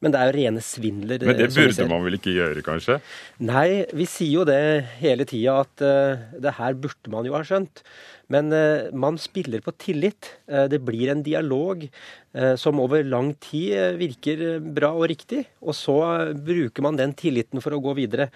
Men 0.00 0.14
det 0.14 0.20
er 0.20 0.30
jo 0.30 0.36
rene 0.38 0.64
svindler. 0.64 1.26
Men 1.26 1.38
det 1.38 1.50
burde 1.54 1.88
man 1.90 2.06
vel 2.06 2.18
ikke 2.18 2.36
gjøre, 2.36 2.64
kanskje? 2.66 3.00
Nei, 3.44 3.84
vi 3.96 4.08
sier 4.08 4.40
jo 4.40 4.48
det 4.48 4.62
hele 5.00 5.26
tida 5.28 5.60
at 5.64 5.84
uh, 5.84 6.30
det 6.40 6.56
her 6.58 6.78
burde 6.80 7.12
man 7.12 7.28
jo 7.28 7.36
ha 7.36 7.44
skjønt. 7.46 7.84
Men 8.30 8.52
uh, 8.54 8.88
man 8.94 9.18
spiller 9.18 9.62
på 9.64 9.74
tillit. 9.74 10.34
Uh, 10.50 10.66
det 10.70 10.82
blir 10.86 11.10
en 11.12 11.24
dialog. 11.26 11.88
Eh, 12.30 12.54
som 12.54 12.78
over 12.78 13.02
lang 13.02 13.32
tid 13.42 13.72
eh, 13.74 13.96
virker 13.98 14.42
eh, 14.46 14.58
bra 14.62 14.92
og 14.94 15.08
riktig. 15.10 15.42
Og 15.66 15.74
så 15.74 15.96
bruker 16.38 16.84
man 16.86 16.98
den 16.98 17.10
tilliten 17.18 17.58
for 17.62 17.74
å 17.74 17.80
gå 17.82 17.96
videre. 17.98 18.28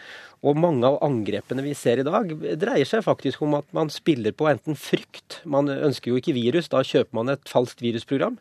Og 0.43 0.59
mange 0.59 0.89
av 0.89 0.99
angrepene 1.07 1.63
vi 1.63 1.77
ser 1.79 2.03
i 2.03 2.07
dag, 2.07 2.33
dreier 2.59 2.89
seg 2.89 3.05
faktisk 3.07 3.45
om 3.47 3.55
at 3.61 3.69
man 3.77 3.93
spiller 3.95 4.35
på 4.35 4.49
enten 4.51 4.75
frykt 4.77 5.39
Man 5.49 5.71
ønsker 5.71 6.11
jo 6.11 6.19
ikke 6.19 6.35
virus, 6.35 6.69
da 6.73 6.83
kjøper 6.85 7.15
man 7.17 7.31
et 7.33 7.47
falskt 7.49 7.85
virusprogram. 7.85 8.41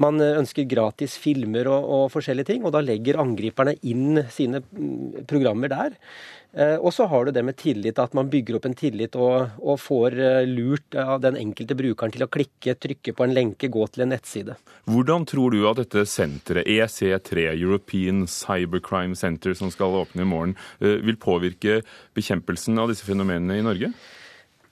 Man 0.00 0.22
ønsker 0.24 0.66
gratis 0.68 1.18
filmer 1.20 1.68
og, 1.68 1.84
og 1.84 2.08
forskjellige 2.16 2.54
ting, 2.54 2.64
og 2.64 2.72
da 2.74 2.80
legger 2.84 3.20
angriperne 3.20 3.76
inn 3.84 4.24
sine 4.32 4.64
mm, 4.64 5.28
programmer 5.28 5.70
der. 5.70 6.00
Eh, 6.56 6.78
og 6.80 6.94
så 6.94 7.04
har 7.10 7.26
du 7.26 7.34
det 7.36 7.42
med 7.44 7.58
tillit, 7.60 7.98
at 8.00 8.14
man 8.16 8.30
bygger 8.32 8.56
opp 8.56 8.66
en 8.68 8.76
tillit 8.76 9.16
og, 9.20 9.58
og, 9.60 9.76
får 9.82 10.16
eh, 10.16 10.48
lurt 10.48 10.96
av 10.96 11.20
den 11.20 11.36
enkelte 11.36 11.76
brukeren 11.76 12.14
til 12.14 12.24
å 12.24 12.30
klikke, 12.32 12.78
trykke 12.80 13.12
på 13.12 13.26
en 13.26 13.34
lenke, 13.36 13.68
gå 13.72 13.84
til 13.92 14.06
en 14.06 14.14
nettside. 14.14 14.56
Hvordan 14.88 15.26
tror 15.28 15.52
du 15.52 15.66
at 15.68 15.82
dette 15.82 16.06
senteret, 16.08 16.64
EC3, 16.64 17.50
European 17.52 18.24
Cybercrime 18.30 19.18
Center, 19.18 19.52
som 19.58 19.72
skal 19.74 19.98
åpne 20.00 20.24
i 20.24 20.30
morgen, 20.30 20.56
eh, 20.80 20.96
vil 21.04 21.20
påvirke 21.20 21.82
bekjempelsen 22.16 22.80
av 22.80 22.88
disse 22.92 23.04
fenomenene 23.04 23.60
i 23.60 23.66
Norge? 23.66 23.92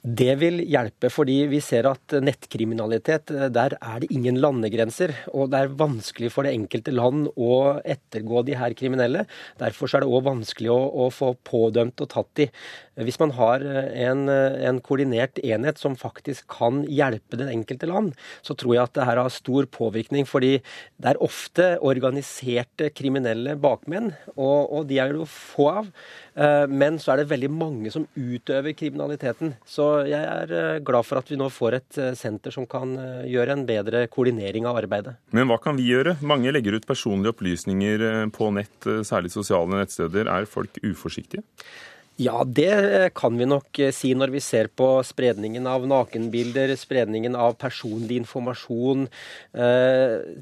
Det 0.04 0.34
vil 0.36 0.58
hjelpe, 0.68 1.08
fordi 1.08 1.46
vi 1.48 1.62
ser 1.64 1.86
at 1.88 2.12
nettkriminalitet, 2.20 3.30
der 3.56 3.72
er 3.78 4.02
det 4.02 4.10
ingen 4.12 4.36
landegrenser. 4.36 5.14
Og 5.32 5.48
det 5.48 5.62
er 5.64 5.76
vanskelig 5.80 6.28
for 6.34 6.44
det 6.44 6.52
enkelte 6.52 6.92
land 6.92 7.30
å 7.40 7.78
ettergå 7.80 8.42
de 8.44 8.58
her 8.60 8.76
kriminelle. 8.76 9.22
Derfor 9.56 9.88
er 9.88 10.04
det 10.04 10.10
òg 10.12 10.26
vanskelig 10.26 10.68
å, 10.74 10.76
å, 11.06 11.08
få 11.08 11.30
pådømt 11.48 12.04
og 12.04 12.10
tatt 12.12 12.28
de. 12.36 12.48
Hvis 13.00 13.16
man 13.22 13.32
har 13.38 13.64
en, 13.64 14.28
en, 14.28 14.82
koordinert 14.84 15.40
enhet 15.40 15.80
som 15.80 15.96
faktisk 15.96 16.52
kan 16.52 16.82
hjelpe 16.84 17.40
den 17.40 17.48
enkelte 17.54 17.88
land, 17.88 18.12
så 18.44 18.52
tror 18.60 18.76
jeg 18.76 18.84
at 18.84 19.00
det 19.00 19.08
her 19.08 19.22
har 19.22 19.32
stor 19.32 19.70
påvirkning. 19.72 20.28
Fordi 20.28 20.58
det 21.00 21.14
er 21.14 21.22
ofte 21.24 21.70
organiserte 21.80 22.92
kriminelle 22.92 23.56
bakmenn, 23.56 24.12
og, 24.36 24.68
og 24.68 24.84
de 24.92 25.00
er 25.00 25.16
det 25.16 25.24
jo 25.24 25.32
få 25.32 25.72
av. 25.80 25.90
Eh, 26.34 26.66
men 26.66 26.98
så 26.98 27.12
er 27.12 27.22
det 27.22 27.30
veldig 27.30 27.50
mange 27.54 27.92
som 27.94 28.06
utøver 28.18 28.74
kriminaliteten. 28.76 29.54
Så 29.68 29.86
jeg 30.08 30.20
er 30.20 30.54
eh, 30.54 30.82
glad 30.84 31.06
for 31.06 31.20
at 31.20 31.30
vi 31.30 31.38
nå 31.38 31.48
får 31.52 31.78
et 31.78 32.00
eh, 32.02 32.12
senter 32.18 32.54
som 32.54 32.66
kan 32.70 32.96
gjøre 33.30 33.54
en 33.54 33.64
bedre 33.68 34.04
koordinering 34.12 34.66
av 34.68 34.80
arbeidet. 34.82 35.16
Men 35.34 35.48
hva 35.50 35.60
kan 35.62 35.78
vi 35.78 35.88
gjøre? 35.92 36.16
Mange 36.26 36.52
legger 36.54 36.78
ut 36.78 36.88
personlige 36.88 37.34
opplysninger 37.34 38.06
på 38.34 38.50
nett, 38.56 38.76
særlig 39.06 39.32
sosiale 39.34 39.82
nettsteder. 39.82 40.30
Er 40.30 40.50
folk 40.50 40.78
uforsiktige? 40.82 41.44
Ja, 42.16 42.44
det 42.46 43.10
kan 43.18 43.34
vi 43.34 43.46
nok 43.48 43.78
si 43.90 44.12
når 44.14 44.30
vi 44.36 44.40
ser 44.44 44.68
på 44.70 44.86
spredningen 45.02 45.64
av 45.66 45.82
nakenbilder, 45.90 46.70
spredningen 46.78 47.34
av 47.34 47.56
personlig 47.58 48.20
informasjon. 48.20 49.08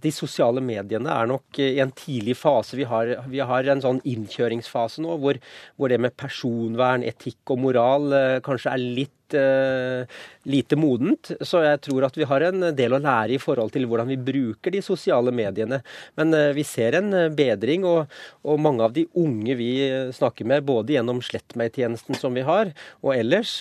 De 0.05 0.13
sosiale 0.13 0.61
mediene 0.61 1.09
er 1.09 1.31
nok 1.31 1.63
i 1.65 1.79
en 1.81 1.95
tidlig 1.97 2.37
fase. 2.37 2.77
Vi 2.77 2.85
har, 2.91 3.15
vi 3.25 3.41
har 3.41 3.73
en 3.73 3.81
sånn 3.81 4.03
innkjøringsfase 4.05 5.01
nå 5.01 5.17
hvor, 5.23 5.41
hvor, 5.81 5.89
det 5.89 6.03
med 6.05 6.13
personvern, 6.21 7.07
etikk 7.09 7.55
og 7.57 7.65
moral 7.65 8.13
kanskje 8.45 8.77
er 8.77 8.87
litt 9.01 9.17
uh, 9.37 10.05
lite 10.49 10.77
modent. 10.79 11.33
Så 11.41 11.63
jeg 11.65 11.81
tror 11.85 12.07
at 12.09 12.17
vi 12.19 12.27
har 12.29 12.45
en 12.49 12.69
del 12.77 12.97
å 12.97 13.01
lære 13.03 13.37
i 13.37 13.41
forhold 13.43 13.73
til 13.75 13.87
hvordan 13.91 14.11
vi 14.11 14.19
bruker 14.21 14.75
de 14.75 14.83
sosiale 14.85 15.35
mediene. 15.35 15.83
Men 16.19 16.35
uh, 16.37 16.51
vi 16.57 16.65
ser 16.67 16.99
en 16.99 17.13
eh, 17.17 17.29
bedring, 17.33 17.87
og, 17.89 18.11
og, 18.45 18.61
mange 18.63 18.85
av 18.85 18.95
de 18.97 19.05
unge 19.19 19.57
vi 19.59 19.71
snakker 20.15 20.47
med, 20.49 20.67
både 20.69 20.97
gjennom 20.97 21.23
Slett 21.25 21.57
meg-tjenesten 21.59 22.19
som 22.19 22.35
vi 22.35 22.45
har, 22.47 22.73
og 23.03 23.15
ellers, 23.15 23.55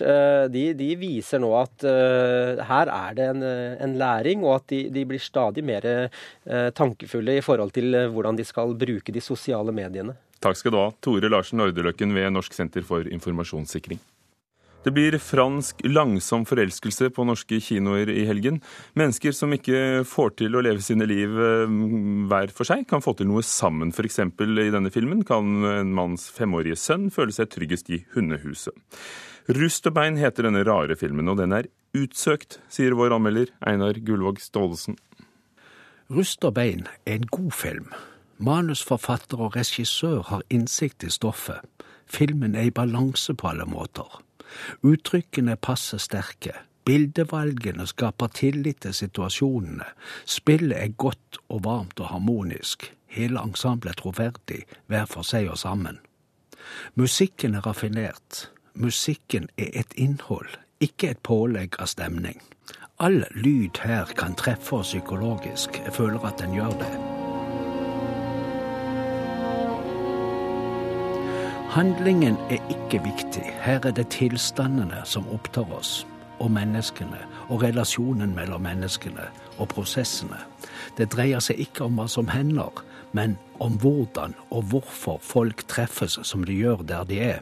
de, 0.54 0.63
de, 0.78 0.90
viser 1.00 1.42
nå 1.42 1.51
at 1.58 1.84
her 2.68 2.92
er 2.92 3.16
det 3.18 3.28
en, 3.34 3.44
en, 3.46 3.96
læring, 4.00 4.44
og 4.46 4.58
at 4.60 4.68
de, 4.74 4.82
de 4.94 5.06
blir 5.08 5.22
stadig 5.22 5.63
mer 5.66 5.88
tankefulle 6.78 7.38
i 7.40 7.46
forhold 7.46 7.74
til 7.75 7.96
hvordan 8.13 8.40
de 8.40 8.48
skal 8.48 8.75
bruke 8.78 9.13
de 9.13 9.24
sosiale 9.24 9.74
mediene. 9.75 10.18
Takk 10.42 10.58
skal 10.58 10.74
du 10.74 10.80
ha, 10.82 10.88
Tore 11.06 11.30
Larsen 11.30 11.62
Nordeløkken 11.62 12.16
ved 12.18 12.32
Norsk 12.34 12.56
senter 12.58 12.86
for 12.86 13.06
informasjonssikring. 13.06 14.00
Det 14.82 14.90
blir 14.96 15.14
fransk 15.22 15.84
langsom 15.86 16.42
forelskelse 16.50 17.12
på 17.14 17.26
norske 17.30 17.60
kinoer 17.62 18.10
i 18.10 18.24
helgen. 18.26 18.58
Mennesker 18.98 19.36
som 19.38 19.54
ikke 19.54 20.02
får 20.10 20.34
til 20.42 20.58
å 20.58 20.64
leve 20.66 20.82
sine 20.82 21.06
liv 21.06 21.36
eh, 21.38 21.76
hver 22.32 22.54
for 22.56 22.66
seg, 22.66 22.88
kan 22.90 23.04
få 23.06 23.14
til 23.20 23.30
noe 23.30 23.44
sammen. 23.46 23.94
F.eks. 23.94 24.24
i 24.26 24.72
denne 24.74 24.94
filmen 24.94 25.22
kan 25.28 25.68
en 25.70 25.94
manns 25.94 26.26
femårige 26.34 26.80
sønn 26.82 27.12
føle 27.14 27.36
seg 27.36 27.52
tryggest 27.54 27.94
i 27.94 28.02
hundehuset. 28.16 28.74
Rust 29.54 29.86
og 29.90 29.94
bein 30.00 30.18
heter 30.18 30.48
denne 30.48 30.64
rare 30.66 30.98
filmen, 30.98 31.30
og 31.30 31.38
den 31.38 31.54
er 31.54 31.70
utsøkt, 31.98 32.58
sier 32.72 32.98
vår 32.98 33.14
anmelder 33.20 33.54
Einar 33.68 34.02
Gullvåg 34.02 34.42
Staalesen. 34.42 34.98
Rust 36.12 36.42
og 36.48 36.56
bein 36.58 36.88
er 37.06 37.20
en 37.20 37.30
god 37.30 37.54
film. 37.54 37.94
Manusforfatter 38.42 39.46
og 39.46 39.56
regissør 39.60 40.26
har 40.32 40.46
innsikt 40.50 41.06
i 41.06 41.14
stoffet. 41.14 41.62
Filmen 42.10 42.58
er 42.58 42.72
i 42.72 42.74
balanse 42.74 43.38
på 43.38 43.52
alle 43.54 43.70
måter. 43.70 44.10
Uttrykkene 44.84 45.55
passer 45.55 46.01
sterke. 46.01 46.53
Bildevalgene 46.86 47.86
skaper 47.88 48.31
tillit 48.34 48.81
til 48.81 48.93
situasjonene. 48.93 49.86
Spillet 50.25 50.77
er 50.77 50.96
godt 50.98 51.38
og 51.50 51.63
varmt 51.65 52.00
og 52.00 52.10
harmonisk. 52.13 52.89
Hele 53.12 53.43
ensemblet 53.43 53.91
er 53.91 54.01
troverdig, 54.01 54.63
hver 54.88 55.05
for 55.05 55.27
seg 55.27 55.50
og 55.51 55.60
sammen. 55.62 56.00
Musikken 56.96 57.55
er 57.55 57.67
raffinert. 57.67 58.48
Musikken 58.74 59.50
er 59.58 59.70
et 59.84 59.93
innhold, 60.00 60.58
ikke 60.79 61.12
et 61.12 61.24
pålegg 61.24 61.77
av 61.79 61.91
stemning. 61.91 62.41
All 63.01 63.24
lyd 63.36 63.81
her 63.84 64.13
kan 64.17 64.38
treffe 64.38 64.79
oss 64.79 64.93
psykologisk. 64.93 65.81
Jeg 65.86 65.93
føler 65.93 66.27
at 66.27 66.39
den 66.39 66.53
gjør 66.55 66.77
det. 66.84 67.11
Handlingen 71.72 72.36
er 72.50 72.60
ikke 72.70 73.00
viktig, 73.04 73.46
her 73.63 73.80
er 73.88 73.94
det 73.96 74.10
tilstandene 74.12 75.06
som 75.08 75.24
opptar 75.32 75.72
oss. 75.72 76.06
og 76.42 76.51
menneskene 76.51 77.20
og 77.50 77.62
relasjonen 77.62 78.34
mellom 78.36 78.63
menneskene 78.66 79.28
og 79.58 79.68
prosessene. 79.70 80.40
Det 80.98 81.12
dreier 81.13 81.40
seg 81.40 81.60
ikke 81.62 81.86
om 81.86 82.00
hva 82.00 82.08
som 82.10 82.32
hender, 82.34 82.82
men 83.13 83.38
om 83.62 83.78
hvordan 83.78 84.34
og 84.50 84.63
hvorfor 84.74 85.20
folk 85.22 85.62
treffes 85.70 86.18
som 86.24 86.44
de 86.44 86.58
gjør 86.58 86.82
der 86.82 87.06
de 87.06 87.20
er. 87.20 87.42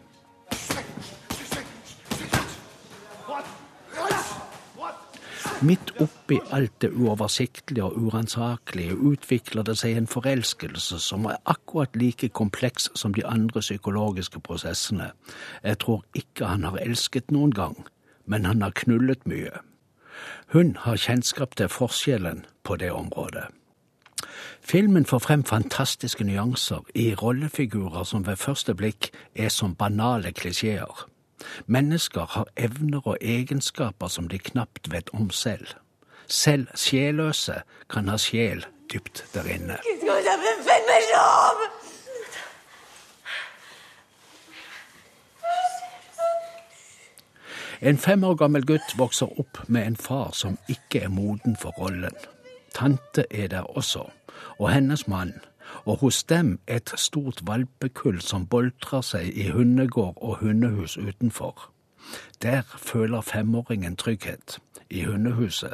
Midt 5.62 5.92
oppi 6.00 6.38
alt 6.56 6.82
det 6.82 6.94
uoversiktlige 6.96 7.84
og 7.84 7.98
uransakelige 7.98 8.96
utvikler 8.96 9.66
det 9.68 9.74
seg 9.82 9.98
en 10.00 10.08
forelskelse 10.08 11.02
som 11.04 11.26
er 11.28 11.42
akkurat 11.52 11.98
like 12.00 12.30
kompleks 12.32 12.88
som 12.96 13.12
de 13.14 13.26
andre 13.28 13.60
psykologiske 13.60 14.40
prosessene. 14.40 15.10
Jeg 15.64 15.82
tror 15.84 16.06
ikke 16.16 16.48
han 16.48 16.64
har 16.64 16.80
elsket 16.80 17.32
noen 17.36 17.52
gang, 17.52 17.76
men 18.26 18.48
han 18.48 18.64
har 18.64 18.72
knullet 18.72 19.28
mye. 19.28 19.52
Hun 20.56 20.78
har 20.80 20.96
kjennskap 20.96 21.60
til 21.60 21.68
forskjellen 21.68 22.46
på 22.64 22.80
det 22.80 22.94
området. 22.96 23.50
Filmen 24.64 25.06
får 25.06 25.26
frem 25.28 25.44
fantastiske 25.44 26.24
nyanser 26.24 26.88
i 26.96 27.12
rollefigurer 27.16 28.08
som 28.08 28.24
ved 28.28 28.40
første 28.40 28.76
blikk 28.80 29.12
er 29.36 29.52
som 29.52 29.76
banale 29.76 30.32
klisjeer. 30.32 31.08
Mennesker 31.66 32.26
har 32.36 32.50
evner 32.58 33.08
og 33.08 33.18
egenskaper 33.22 34.08
som 34.08 34.28
de 34.28 34.40
knapt 34.40 34.92
vet 34.92 35.10
om 35.14 35.30
selv. 35.30 35.68
Selv 36.28 36.68
sjelløse 36.76 37.62
kan 37.90 38.10
ha 38.10 38.18
sjel 38.18 38.66
dypt 38.94 39.26
der 39.34 39.50
inne. 39.50 39.78
En 47.82 47.98
fem 47.98 48.24
år 48.24 48.36
gammel 48.36 48.66
gutt 48.68 48.98
vokser 49.00 49.40
opp 49.40 49.62
med 49.68 49.88
en 49.88 49.96
far 49.96 50.34
som 50.36 50.58
ikke 50.68 51.06
er 51.08 51.14
moden 51.14 51.56
for 51.56 51.72
rollen. 51.80 52.16
Tante 52.76 53.24
er 53.32 53.48
der 53.48 53.70
også, 53.78 54.04
og 54.60 54.72
hennes 54.74 55.08
mann, 55.08 55.34
og 55.86 55.98
hos 56.04 56.24
dem 56.24 56.60
et 56.68 56.94
stort 56.96 57.42
valpekull 57.48 58.22
som 58.22 58.48
boltrer 58.48 59.02
seg 59.02 59.30
i 59.38 59.50
hundegård 59.52 60.18
og 60.22 60.40
hundehus 60.44 60.98
utenfor. 60.98 61.70
Der 62.42 62.62
føler 62.78 63.22
femåringen 63.22 63.96
trygghet, 63.96 64.60
i 64.90 65.04
hundehuset. 65.04 65.74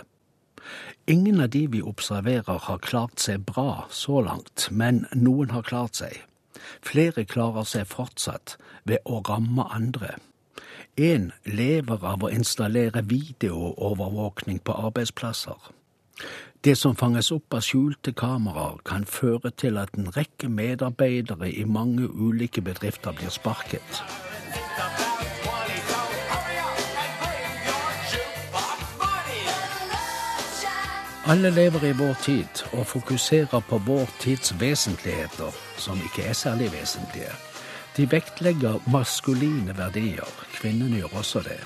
Ingen 1.08 1.40
av 1.40 1.50
de 1.50 1.68
vi 1.72 1.82
observerer 1.82 2.58
har 2.68 2.78
klart 2.78 3.20
seg 3.22 3.46
bra 3.46 3.86
så 3.90 4.22
langt, 4.22 4.68
men 4.72 5.06
noen 5.14 5.54
har 5.54 5.62
klart 5.62 6.02
seg. 6.02 6.24
Flere 6.82 7.26
klarer 7.26 7.68
seg 7.70 7.86
fortsatt 7.88 8.58
ved 8.84 9.06
å 9.06 9.22
ramme 9.28 9.68
andre. 9.70 10.16
Én 10.98 11.32
lever 11.46 12.06
av 12.08 12.24
å 12.24 12.32
installere 12.32 13.04
videoovervåkning 13.06 14.62
på 14.64 14.78
arbeidsplasser. 14.88 15.60
Det 16.66 16.74
som 16.76 16.96
fanges 16.98 17.28
opp 17.30 17.54
av 17.54 17.62
skjulte 17.62 18.10
kameraer, 18.18 18.80
kan 18.90 19.04
føre 19.06 19.52
til 19.54 19.78
at 19.78 19.92
en 20.00 20.08
rekke 20.16 20.48
medarbeidere 20.50 21.52
i 21.52 21.62
mange 21.70 22.08
ulike 22.10 22.64
bedrifter 22.66 23.14
blir 23.14 23.30
sparket. 23.30 24.00
Alle 31.30 31.54
lever 31.54 31.86
i 31.86 31.94
vår 32.02 32.18
tid 32.26 32.66
og 32.74 32.90
fokuserer 32.96 33.62
på 33.70 33.82
vår 33.86 34.10
tids 34.26 34.58
vesentligheter, 34.58 35.54
som 35.78 36.02
ikke 36.02 36.26
er 36.30 36.34
særlig 36.34 36.74
vesentlige. 36.74 37.38
De 37.98 38.10
vektlegger 38.10 38.82
maskuline 38.90 39.78
verdier. 39.78 40.38
Kvinnene 40.58 40.98
gjør 40.98 41.18
også 41.22 41.46
det. 41.46 41.62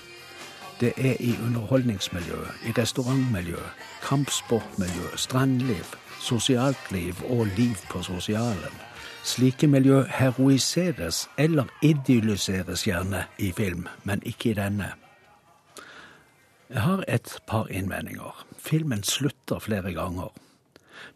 Det 0.79 0.93
er 0.97 1.15
i 1.19 1.35
underholdningsmiljøet, 1.45 2.51
i 2.67 2.71
restaurantmiljøet, 2.71 3.71
kampsportmiljø, 4.03 5.15
strandliv, 5.15 5.85
sosialt 6.19 6.91
liv 6.91 7.15
og 7.29 7.47
liv 7.57 7.75
på 7.89 8.01
sosialen. 8.01 8.79
Slike 9.23 9.67
miljø 9.67 10.03
heroiseres 10.09 11.29
eller 11.37 11.65
idylliseres 11.81 12.83
gjerne 12.83 13.25
i 13.37 13.51
film, 13.51 13.87
men 14.03 14.21
ikke 14.25 14.51
i 14.51 14.53
denne. 14.53 14.93
Jeg 16.69 16.81
har 16.81 17.03
et 17.07 17.37
par 17.47 17.67
innvendinger. 17.67 18.45
Filmen 18.57 19.03
slutter 19.03 19.59
flere 19.59 19.93
ganger. 19.93 20.33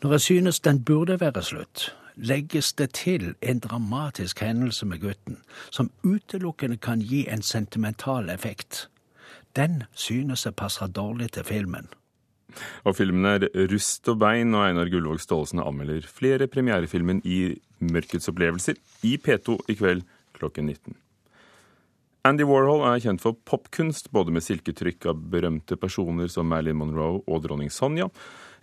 Når 0.02 0.12
jeg 0.12 0.21
synes 0.21 0.60
den 0.60 0.84
burde 0.84 1.19
være 1.19 1.43
slutt, 1.43 1.95
legges 2.15 2.73
det 2.73 2.89
til 2.93 3.36
en 3.41 3.60
dramatisk 3.60 4.39
hendelse 4.39 4.86
med 4.86 4.99
gutten, 4.99 5.38
som 5.71 5.91
utelukkende 6.04 6.78
kan 6.78 6.99
gi 6.99 7.28
en 7.30 7.41
sentimental 7.41 8.30
effekt. 8.30 8.89
Den 9.56 9.84
synes 9.94 10.46
jeg 10.48 10.56
passer 10.58 10.89
dårlig 10.89 11.32
til 11.36 11.46
filmen. 11.46 11.89
Og 12.86 12.96
filmen 12.98 13.26
er 13.26 13.48
Rust 13.72 14.10
og 14.12 14.20
bein, 14.22 14.54
og 14.54 14.68
Einar 14.68 14.89
Gullvåg 14.92 15.22
Staalesen 15.22 15.62
anmelder 15.63 16.06
flere 16.06 16.48
premierefilmen 16.52 17.22
i 17.26 17.56
Mørkets 17.84 18.30
opplevelser 18.30 18.78
i 19.06 19.16
P2 19.18 19.58
i 19.70 19.78
kveld 19.78 20.04
klokken 20.38 20.70
19. 20.70 20.98
Andy 22.24 22.46
Warhol 22.48 22.86
er 22.88 23.02
kjent 23.04 23.20
for 23.20 23.36
popkunst, 23.36 24.08
både 24.16 24.32
med 24.32 24.46
silketrykk 24.46 25.10
av 25.12 25.24
berømte 25.34 25.76
personer 25.76 26.30
som 26.32 26.48
Marilyn 26.48 26.78
Monroe 26.80 27.20
og 27.28 27.42
dronning 27.44 27.74
Sonja, 27.74 28.08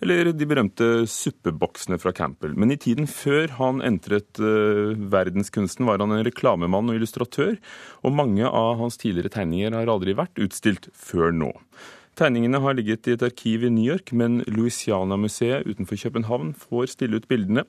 eller 0.00 0.32
de 0.32 0.48
berømte 0.48 0.88
suppeboksene 1.10 1.98
fra 2.00 2.12
Campbell. 2.16 2.56
Men 2.58 2.72
i 2.74 2.78
tiden 2.80 3.08
før 3.10 3.56
han 3.58 3.84
entret 3.86 4.40
uh, 4.42 4.96
verdenskunsten, 5.12 5.86
var 5.88 6.02
han 6.02 6.16
en 6.16 6.24
reklamemann 6.26 6.90
og 6.90 7.00
illustratør, 7.00 7.56
og 8.04 8.16
mange 8.16 8.48
av 8.48 8.76
hans 8.80 9.00
tidligere 9.00 9.32
tegninger 9.36 9.76
har 9.76 9.92
aldri 9.92 10.16
vært 10.18 10.40
utstilt 10.42 10.90
før 10.96 11.34
nå. 11.36 11.54
Tegningene 12.20 12.58
har 12.60 12.74
ligget 12.76 13.06
i 13.08 13.14
et 13.14 13.22
arkiv 13.24 13.62
i 13.64 13.70
New 13.72 13.86
York, 13.86 14.10
men 14.12 14.42
Louisiana-museet 14.50 15.64
utenfor 15.64 15.96
København 16.02 16.50
får 16.58 16.90
stille 16.92 17.20
ut 17.20 17.28
bildene. 17.30 17.64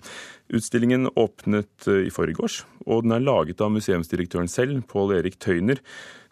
Utstillingen 0.52 1.08
åpnet 1.16 1.88
eh, 1.88 2.08
i 2.10 2.12
forgårs, 2.12 2.64
og 2.84 3.06
den 3.06 3.16
er 3.16 3.24
laget 3.24 3.64
av 3.64 3.72
museumsdirektøren 3.72 4.52
selv, 4.52 4.82
Pål 4.92 5.16
Erik 5.22 5.40
Tøyner, 5.40 5.80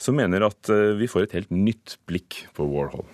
som 0.01 0.19
mener 0.19 0.49
at 0.49 0.73
eh, 0.73 0.97
vi 0.99 1.07
får 1.07 1.29
et 1.29 1.37
helt 1.39 1.55
nytt 1.55 1.95
blikk 2.09 2.43
på 2.57 2.67
Warhol. 2.67 3.07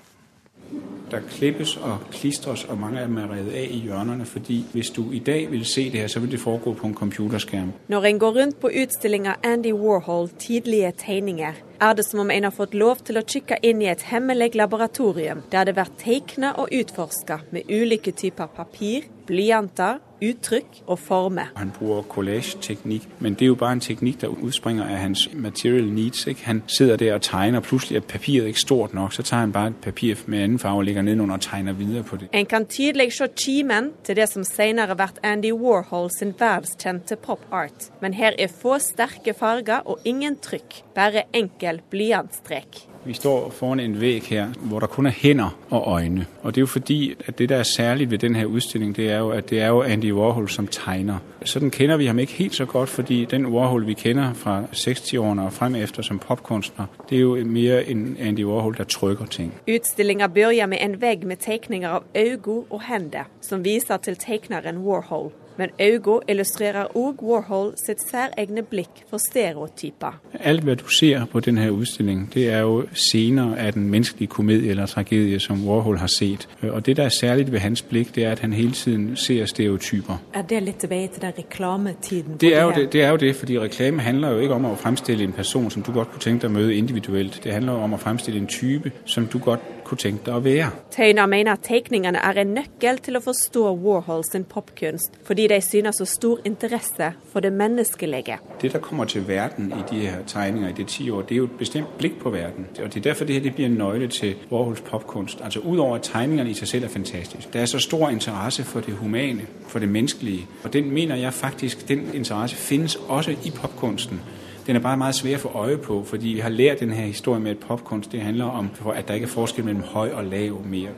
Der 1.11 1.19
klippes 1.29 1.77
og 1.77 1.97
klistres, 2.11 2.63
og 2.63 2.77
mange 2.77 2.99
av 2.99 3.07
dem 3.07 3.17
er 3.17 3.29
revet 3.29 3.53
av 3.53 3.71
i 3.71 3.79
hjørnene. 3.85 4.25
fordi 4.25 4.65
hvis 4.73 4.89
du 4.89 5.11
i 5.11 5.19
dag 5.19 5.51
vil 5.51 5.65
se 5.65 5.83
det 5.91 5.99
her, 5.99 6.07
så 6.07 6.19
vil 6.19 6.31
det 6.31 6.39
foregå 6.39 6.73
på 6.73 6.87
en 6.87 6.93
computerskærm. 6.93 7.71
Når 7.87 8.03
en 8.03 8.19
går 8.19 8.31
rundt 8.41 8.59
på 8.59 8.69
utstillinga 8.81 9.35
Andy 9.43 9.71
Warhol 9.73 10.29
tidlige 10.39 10.91
tegninger, 10.91 11.53
er 11.81 11.93
det 11.93 12.05
som 12.05 12.19
om 12.19 12.31
en 12.31 12.43
har 12.43 12.51
fått 12.51 12.73
lov 12.73 12.95
til 13.05 13.17
å 13.17 13.21
kikke 13.21 13.57
inn 13.63 13.81
i 13.81 13.89
et 13.91 14.01
hemmelig 14.01 14.55
laboratorium, 14.55 15.43
der 15.51 15.63
det 15.63 15.75
blir 15.75 15.91
tegna 15.97 16.53
og 16.57 16.69
utforska 16.71 17.39
med 17.51 17.69
ulike 17.69 18.11
typer 18.11 18.47
papir, 18.47 19.03
blyanter, 19.27 19.99
uttrykk 20.29 20.81
og 20.87 20.99
former. 20.99 21.51
Han 21.55 21.71
bruker 21.79 22.09
collageteknikk, 22.09 23.07
men 23.19 23.33
det 23.33 23.41
er 23.41 23.51
jo 23.53 23.55
bare 23.55 23.77
en 23.77 23.83
teknikk 23.83 24.21
der 24.21 24.27
utspringer 24.27 24.83
av 24.83 24.97
hans 24.97 25.29
material 25.33 25.87
needs. 25.91 26.27
Ikke? 26.27 26.45
Han 26.45 26.63
sitter 26.67 26.95
der 26.95 27.13
og 27.15 27.21
tegner, 27.21 27.59
plutselig 27.59 27.97
er 27.97 28.07
papiret 28.07 28.47
ikke 28.47 28.59
stort 28.59 28.93
nok, 28.93 29.13
så 29.13 29.23
tar 29.23 29.43
han 29.43 29.51
bare 29.51 29.67
et 29.67 29.81
papir 29.81 30.15
med 30.27 30.43
annen 30.43 30.59
farge 30.59 30.77
og 30.77 30.85
legger 30.85 31.01
nedenunder 31.01 31.35
og 31.35 31.41
tegner 31.41 31.73
videre 31.73 32.03
på 32.03 32.17
det. 32.17 32.29
En 32.33 32.45
kan 32.45 32.65
tydelig 32.65 33.13
se 33.13 33.27
kimen 33.37 33.91
til 34.03 34.15
det 34.15 34.29
som 34.29 34.43
senere 34.43 34.95
blir 34.95 35.19
Andy 35.23 35.51
Warhol 35.51 36.09
sin 36.13 36.33
verdenskjente 36.39 37.15
pop 37.15 37.45
art. 37.51 37.89
Men 38.01 38.13
her 38.13 38.35
er 38.39 38.51
få 38.61 38.79
sterke 38.79 39.33
farger 39.33 39.85
og 39.85 39.99
ingen 40.05 40.37
trykk, 40.41 40.83
bare 40.95 41.27
enkel 41.33 41.81
blyantstrek. 41.91 42.94
Vi 43.05 43.13
står 43.13 43.49
foran 43.49 43.79
en 43.79 44.01
vegg 44.01 44.23
her 44.23 44.47
hvor 44.61 44.79
det 44.79 44.89
kun 44.89 45.05
er 45.05 45.09
hender 45.09 45.57
og 45.69 46.01
øyne. 46.01 46.25
Og 46.43 46.55
Det 46.55 46.57
er 46.57 46.61
jo 46.61 46.65
fordi 46.65 47.15
at 47.27 47.39
det 47.39 47.49
der 47.49 47.55
er 47.55 47.63
særlig 47.63 48.11
ved 48.11 48.17
denne 48.17 48.47
utstillingen, 48.47 48.95
det 48.95 49.11
er 49.11 49.17
jo 49.17 49.29
at 49.29 49.49
det 49.49 49.61
er 49.61 49.67
jo 49.67 49.81
Andy 49.81 50.11
Warhol 50.11 50.49
som 50.49 50.67
tegner. 50.67 51.17
Sådan 51.43 51.71
kjenner 51.71 51.97
vi 51.97 52.05
ham 52.05 52.19
ikke 52.19 52.33
helt 52.33 52.55
så 52.55 52.65
godt, 52.65 52.89
fordi 52.89 53.25
den 53.25 53.45
Warhol 53.45 53.87
vi 53.87 53.93
kjenner 53.93 54.33
fra 54.33 54.63
60-årene 54.73 55.41
og 55.41 55.53
frem 55.53 55.75
efter 55.75 56.01
som 56.01 56.19
popkunstner, 56.19 56.85
det 57.09 57.15
er 57.15 57.21
jo 57.21 57.35
mer 57.45 57.79
en 57.79 58.17
Andy 58.19 58.45
Warhol 58.45 58.77
der 58.77 58.83
trykker 58.83 59.25
ting. 59.25 59.53
Utstillinga 59.75 60.27
begynner 60.27 60.65
med 60.65 60.77
en 60.81 61.01
vegg 61.01 61.25
med 61.25 61.37
tegninger 61.37 61.89
av 61.89 62.03
øyne 62.15 62.63
og 62.69 62.81
hender, 62.87 63.23
som 63.41 63.65
viser 63.65 63.97
til 63.97 64.15
tegneren 64.15 64.77
Warhol. 64.77 65.31
Men 65.57 65.69
øynene 65.81 66.19
illustrerer 66.29 66.85
òg 66.95 67.23
Warhol 67.23 67.73
sitt 67.85 68.01
særegne 68.11 68.63
blikk 68.63 69.03
for 69.09 69.17
stereotyper. 69.17 70.19
Alt 70.39 70.63
hva 70.63 70.75
du 70.75 70.87
ser 70.89 71.25
på 71.31 71.39
denne 71.39 71.71
utstillingen, 71.71 72.29
det 72.33 72.49
er 72.51 72.59
jo 72.59 72.83
scener 72.93 73.55
av 73.55 73.71
den 73.73 73.89
menneskelige 73.89 74.27
komedie 74.27 74.69
eller 74.69 74.85
tragedie 74.85 75.39
som 75.39 75.67
Warhol 75.67 75.97
har 75.97 76.07
sett. 76.07 76.47
Og 76.61 76.85
Det 76.85 76.97
der 76.97 77.05
er 77.05 77.09
særlig 77.09 77.51
ved 77.51 77.59
hans 77.59 77.81
blikk, 77.81 78.15
det 78.15 78.25
er 78.25 78.31
at 78.31 78.39
han 78.39 78.53
hele 78.53 78.71
tiden 78.71 79.15
ser 79.15 79.45
stereotyper. 79.45 80.17
Er 80.33 80.41
det 80.41 80.63
litt 80.63 80.75
tilbake 80.75 81.13
til 81.13 81.21
den 81.21 81.33
reklametiden? 81.37 82.37
Det 82.41 82.55
er, 82.55 82.63
jo 82.63 82.71
det, 82.75 82.93
det 82.93 83.03
er 83.03 83.09
jo 83.09 83.17
det, 83.17 83.35
fordi 83.35 83.59
reklame 83.59 84.01
handler 84.01 84.31
jo 84.31 84.39
ikke 84.39 84.53
om 84.53 84.65
å 84.65 84.75
fremstille 84.75 85.23
en 85.23 85.33
person 85.33 85.71
som 85.71 85.83
du 85.83 85.91
godt 85.91 86.11
kunne 86.11 86.21
tenke 86.21 86.41
deg 86.41 86.51
å 86.51 86.53
møte 86.59 86.75
individuelt. 86.75 87.39
Det 87.43 87.53
handler 87.53 87.73
jo 87.73 87.79
om 87.79 87.93
å 87.93 87.97
fremstille 87.97 88.39
en 88.39 88.47
type 88.47 88.91
som 89.05 89.27
du 89.27 89.39
godt 89.39 89.61
tenke 89.93 90.25
deg 90.25 90.47
er. 90.57 90.71
Tøyner 90.91 91.25
mener 91.25 91.55
tegningene 91.61 92.17
er 92.17 92.39
en 92.41 92.53
nøkkel 92.57 92.97
til 93.05 93.19
å 93.19 93.21
forstå 93.21 93.63
Warhol 93.83 94.23
sin 94.25 94.43
popkunst, 94.49 95.19
fordi 95.23 95.47
de 95.47 95.61
synes 95.61 95.99
så 96.01 96.05
stor 96.05 96.41
interesse 96.45 97.11
for 97.31 97.45
det 97.45 97.53
menneskelige. 97.53 98.39
Det 98.61 98.73
der 98.73 98.79
kommer 98.79 99.05
til 99.05 99.27
verden 99.27 99.71
i 99.71 99.83
de 99.89 100.07
her 100.07 100.23
tegninger 100.27 100.69
i 100.69 100.73
det 100.73 100.87
ti 100.87 101.09
år, 101.09 101.21
det 101.21 101.31
er 101.31 101.37
jo 101.37 101.43
et 101.43 101.57
bestemt 101.59 101.97
blikk 101.97 102.19
på 102.19 102.29
verden. 102.29 102.67
Og 102.83 102.93
Det 102.93 102.97
er 102.97 103.01
derfor 103.01 103.25
det 103.25 103.35
her 103.35 103.41
det 103.41 103.55
blir 103.55 103.65
en 103.65 103.71
nøgle 103.71 104.07
til 104.07 104.35
Warhols 104.51 104.81
popkunst. 104.81 105.41
Altså 105.43 105.59
Utover 105.59 105.95
at 105.95 106.01
tegningene 106.01 106.49
i 106.49 106.53
seg 106.53 106.67
selv 106.67 106.83
er 106.83 106.89
fantastiske. 106.89 107.49
Det 107.53 107.61
er 107.61 107.65
så 107.65 107.79
stor 107.79 108.09
interesse 108.09 108.63
for 108.63 108.79
det 108.79 108.93
humane, 108.93 109.41
for 109.67 109.79
det 109.79 109.89
menneskelige. 109.89 110.47
Og 110.63 110.73
den 110.73 110.91
mener 110.91 111.15
jeg 111.15 111.33
faktisk, 111.33 111.87
den 111.87 112.09
interesse 112.13 112.55
finnes 112.55 112.95
også 113.07 113.31
i 113.31 113.51
popkunsten. 113.55 114.21
Den 114.67 114.75
er 114.75 114.79
bare 114.79 114.97
meget 114.97 115.15
svær 115.15 115.35
å 115.35 115.39
få 115.39 115.65
øye 115.67 115.77
på, 115.77 116.03
fordi 116.03 116.27
vi 116.27 116.39
har 116.39 116.49
lært 116.49 116.79
denne 116.79 116.95
historien 116.95 117.43
med 117.43 117.51
at 117.51 117.59
popkunst 117.67 118.11
det 118.11 118.21
handler 118.21 118.45
om 118.45 118.69
at 118.95 119.07
der 119.07 119.13
ikke 119.13 119.25
er 119.25 119.29
forskjell 119.29 119.65
mellom 119.65 119.83
høy 119.93 120.09
og 120.09 120.23
lav 120.23 120.61
mer. 120.65 120.89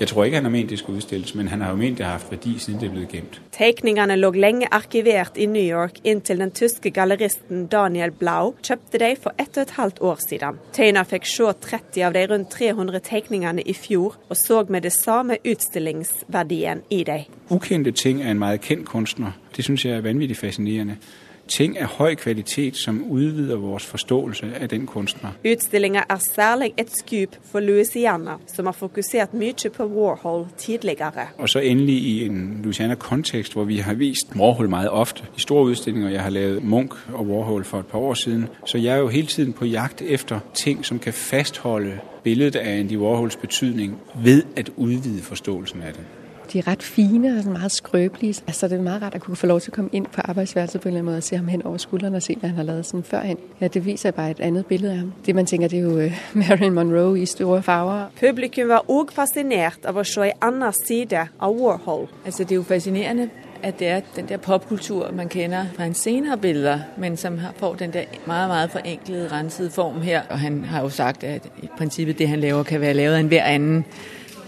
Jeg 0.00 0.08
tror 0.08 0.24
ikke 0.24 0.36
han 0.36 0.44
har 0.44 0.52
ment 0.52 0.70
det 0.70 0.78
skulle 0.78 0.98
utstilles, 0.98 1.34
men 1.34 1.48
han 1.48 1.60
har 1.60 1.70
jo 1.70 1.76
ment 1.76 1.98
det 1.98 2.06
har 2.06 2.20
hatt 2.20 2.30
verdi 2.30 2.52
siden 2.62 2.78
det 2.80 2.86
er 2.86 2.92
blitt 2.94 3.14
gjemt. 3.16 3.40
Tegningene 3.56 4.14
lå 4.16 4.30
lenge 4.30 4.68
arkivert 4.70 5.36
i 5.36 5.46
New 5.50 5.64
York 5.64 5.98
inntil 6.04 6.38
den 6.38 6.52
tyske 6.54 6.92
galleristen 6.94 7.66
Daniel 7.72 8.14
Blau 8.14 8.54
kjøpte 8.62 9.00
dem 9.02 9.16
for 9.18 9.34
ett 9.42 9.58
og 9.58 9.64
et 9.66 9.74
halvt 9.78 10.00
år 10.00 10.22
siden. 10.22 10.60
Tøyner 10.72 11.08
fikk 11.08 11.26
se 11.26 11.50
30 11.66 12.06
av 12.06 12.14
de 12.14 12.26
rundt 12.30 12.50
300 12.54 13.02
tegningene 13.10 13.62
i 13.66 13.74
fjor, 13.74 14.14
og 14.28 14.36
så 14.38 14.64
med 14.68 14.86
det 14.86 14.94
samme 14.94 15.40
utstillingsverdien 15.44 16.84
i 16.90 17.02
dem. 17.04 17.26
Ukjente 17.50 17.90
ting 17.90 18.22
er 18.22 18.30
en 18.30 18.40
veldig 18.40 18.62
kjent 18.62 18.86
kunstner. 18.86 19.34
Det 19.56 19.64
syns 19.66 19.84
jeg 19.84 19.96
er 19.96 20.06
vanvittig 20.06 20.36
fascinerende. 20.38 21.00
Ting 21.48 21.78
av 21.80 21.86
høy 21.98 22.14
kvalitet 22.14 22.76
som 22.76 23.00
utvider 23.10 23.56
vår 23.56 23.78
forståelse 23.78 24.46
av 24.60 24.68
den 24.68 24.86
kunstner. 24.86 25.36
Utstillinga 25.44 26.02
er 26.10 26.20
særlig 26.34 26.72
et 26.76 26.92
skup 26.92 27.36
for 27.50 27.60
Louisiana, 27.60 28.36
som 28.54 28.66
har 28.66 28.76
fokusert 28.76 29.34
mye 29.34 29.70
på 29.76 29.86
Warhol 29.86 30.46
tidligere. 30.58 31.28
Og 31.38 31.48
så 31.48 31.58
endelig 31.58 31.96
i 31.96 32.26
en 32.26 32.60
Louisiana-kontekst, 32.64 33.52
hvor 33.52 33.64
vi 33.64 33.78
har 33.78 33.94
vist 33.94 34.36
Warhol 34.36 34.68
meget 34.68 34.90
ofte 34.90 35.24
i 35.36 35.40
store 35.40 35.70
utstillinger 35.70 36.10
Jeg 36.10 36.22
har 36.22 36.30
lavet 36.30 36.64
Munch 36.64 36.96
og 37.12 37.26
Warhol 37.26 37.64
for 37.64 37.78
et 37.80 37.86
par 37.86 37.98
år 37.98 38.14
siden. 38.14 38.48
Så 38.64 38.78
jeg 38.78 38.94
er 38.94 38.98
jo 38.98 39.08
hele 39.08 39.26
tiden 39.26 39.52
på 39.52 39.64
jakt 39.64 40.02
efter 40.02 40.40
ting 40.54 40.84
som 40.84 40.98
kan 40.98 41.12
fastholde 41.12 41.98
bildet 42.22 42.56
av 42.56 42.66
Andy 42.66 42.96
Warhols 42.96 43.36
betydning 43.36 43.98
ved 44.14 44.42
å 44.76 44.82
utvide 44.82 45.22
forståelsen 45.22 45.82
av 45.82 45.92
den. 45.96 46.04
De 46.52 46.58
er 46.58 46.66
ret 46.66 46.82
fine 46.82 47.28
og 47.36 47.42
sådan 47.42 47.52
meget 47.52 47.72
skrøbelige. 47.72 48.34
Altså, 48.46 48.68
det 48.68 48.78
er 48.78 48.82
meget 48.82 49.02
rart 49.02 49.14
at 49.14 49.20
kunne 49.20 49.36
få 49.36 49.46
lov 49.46 49.60
til 49.60 49.72
å 49.72 49.74
komme 49.74 49.90
inn 49.92 50.06
på 50.06 50.20
arbejdsværelset 50.24 50.80
på 50.80 50.88
en 50.88 50.90
eller 50.90 51.00
anden 51.00 51.12
måte 51.12 51.18
og 51.18 51.22
se 51.22 51.36
ham 51.36 51.48
hen 51.48 51.62
over 51.62 51.76
skulderen 51.76 52.14
og 52.14 52.22
se, 52.22 52.36
hva 52.40 52.48
han 52.48 52.56
har 52.56 52.62
lavet 52.62 52.86
sådan 52.86 53.04
førhen. 53.04 53.38
Ja, 53.60 53.68
det 53.68 53.84
viser 53.84 54.10
bare 54.10 54.30
et 54.30 54.40
annet 54.40 54.66
billede 54.66 54.92
av 54.92 54.98
ham. 54.98 55.12
Det 55.26 55.34
man 55.34 55.46
tenker, 55.46 55.68
det 55.68 55.78
er 55.78 55.82
jo 55.82 55.96
uh, 56.04 56.12
Marilyn 56.40 56.72
Monroe 56.72 57.20
i 57.20 57.26
store 57.26 57.62
farver. 57.62 58.06
Publikum 58.20 58.68
var 58.68 58.84
også 58.88 59.14
fascinert 59.14 59.84
av 59.84 59.96
å 59.96 60.04
se 60.04 60.30
en 60.30 60.32
annen 60.42 60.72
side 60.86 61.28
av 61.40 61.60
Warhol. 61.60 62.08
Altså, 62.24 62.44
det 62.44 62.52
er 62.52 62.56
jo 62.56 62.62
fascinerende 62.62 63.28
at 63.62 63.78
det 63.78 63.88
er 63.88 64.00
den 64.16 64.28
der 64.28 64.36
popkultur 64.36 65.10
man 65.12 65.28
kender 65.28 65.64
fra 65.74 65.82
hans 65.82 65.98
senere 65.98 66.38
billeder, 66.38 66.78
men 66.96 67.16
som 67.16 67.40
får 67.56 67.74
den 67.74 67.92
der 67.92 68.02
meget 68.26 68.48
meget 68.48 68.70
forenklede, 68.70 69.28
rensede 69.32 69.70
form 69.70 70.00
her. 70.00 70.22
Og 70.30 70.38
han 70.38 70.64
har 70.64 70.82
jo 70.82 70.88
sagt 70.88 71.24
at 71.24 71.46
i 71.62 71.68
princippet 71.78 72.18
det 72.18 72.28
han 72.28 72.40
laver, 72.40 72.62
kan 72.62 72.80
være 72.80 72.94
lavet 72.94 73.14
av 73.14 73.20
enhver 73.20 73.42
annen. 73.42 73.84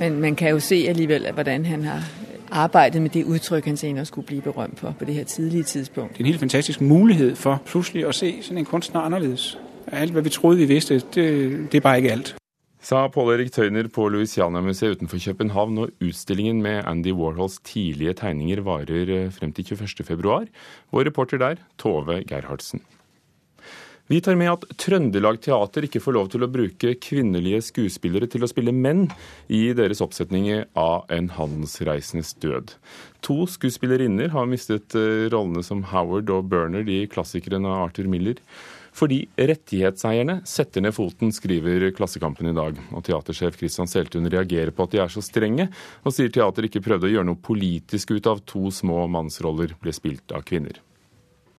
Men 0.00 0.20
man 0.20 0.36
kan 0.36 0.50
jo 0.50 0.60
se 0.60 0.86
alligevel 0.88 1.32
hvordan 1.32 1.66
han 1.66 1.84
har 1.84 2.02
arbeidet 2.50 3.02
med 3.02 3.10
det 3.10 3.24
uttrykk 3.24 3.64
han 3.64 3.76
senere 3.76 4.04
skulle 4.04 4.26
bli 4.26 4.40
berømt 4.40 4.76
på 4.76 4.92
på 4.98 5.04
det 5.04 5.14
her 5.14 5.24
tidlige 5.24 5.62
tidspunkt. 5.62 6.12
Det 6.12 6.20
er 6.20 6.24
en 6.24 6.26
helt 6.26 6.40
fantastisk 6.40 6.80
mulighet 6.80 7.38
for 7.38 7.62
plutselig 7.66 8.06
å 8.06 8.12
se 8.12 8.38
sådan 8.42 8.58
en 8.58 8.64
kunstner 8.64 9.00
annerledes. 9.00 9.58
Alt 9.92 10.12
hva 10.12 10.20
vi 10.20 10.30
trodde 10.30 10.58
vi 10.58 10.64
visste, 10.64 10.94
det, 10.94 11.26
det 11.72 11.74
er 11.74 11.80
bare 11.80 11.96
ikke 11.96 12.12
alt. 12.12 12.34
Sa 12.82 13.08
Pål 13.08 13.34
Erik 13.34 13.52
Tøyner 13.52 13.88
på 13.92 14.08
Louisiana-museet 14.08 14.96
utenfor 14.96 15.18
København, 15.24 15.78
og 15.78 15.90
utstillingen 16.00 16.62
med 16.62 16.82
Andy 16.86 17.12
Warhols 17.12 17.58
tidlige 17.64 18.12
tegninger 18.12 18.60
varer 18.60 19.30
frem 19.30 19.52
til 19.52 19.62
21.2. 19.62 20.46
Vår 20.92 21.04
reporter 21.04 21.38
der, 21.38 21.54
Tove 21.78 22.24
Gerhardsen. 22.24 22.80
Vi 24.10 24.18
tar 24.20 24.34
med 24.34 24.50
at 24.50 24.64
Trøndelag 24.74 25.36
Teater 25.38 25.84
ikke 25.86 26.00
får 26.02 26.14
lov 26.16 26.30
til 26.32 26.42
å 26.42 26.48
bruke 26.50 26.96
kvinnelige 26.98 27.60
skuespillere 27.62 28.26
til 28.26 28.42
å 28.42 28.48
spille 28.50 28.72
menn 28.74 29.04
i 29.46 29.60
deres 29.78 30.02
oppsetninger 30.02 30.64
av 30.74 31.04
En 31.14 31.28
handelsreisendes 31.36 32.32
død. 32.42 32.72
To 33.22 33.36
skuespillerinner 33.46 34.34
har 34.34 34.50
mistet 34.50 34.98
rollene 35.30 35.62
som 35.62 35.84
Howard 35.92 36.34
og 36.34 36.50
Bernard 36.50 36.90
i 36.90 37.04
klassikeren 37.06 37.70
av 37.70 37.84
Arthur 37.84 38.10
Miller. 38.10 38.42
Fordi 38.90 39.20
rettighetseierne 39.38 40.40
setter 40.42 40.82
ned 40.82 40.98
foten, 40.98 41.30
skriver 41.30 41.86
Klassekampen 41.94 42.50
i 42.50 42.58
dag. 42.58 42.82
Og 42.90 43.06
teatersjef 43.06 43.62
Christian 43.62 43.86
Seltun 43.86 44.26
reagerer 44.26 44.74
på 44.74 44.90
at 44.90 44.96
de 44.96 45.04
er 45.06 45.14
så 45.14 45.22
strenge, 45.22 45.70
og 46.02 46.18
sier 46.18 46.34
teater 46.34 46.66
ikke 46.66 46.82
prøvde 46.82 47.06
å 47.06 47.14
gjøre 47.14 47.30
noe 47.30 47.38
politisk 47.38 48.16
ut 48.18 48.26
av 48.26 48.42
to 48.42 48.74
små 48.74 49.04
mannsroller 49.06 49.78
ble 49.78 49.94
spilt 49.94 50.34
av 50.34 50.42
kvinner. 50.42 50.82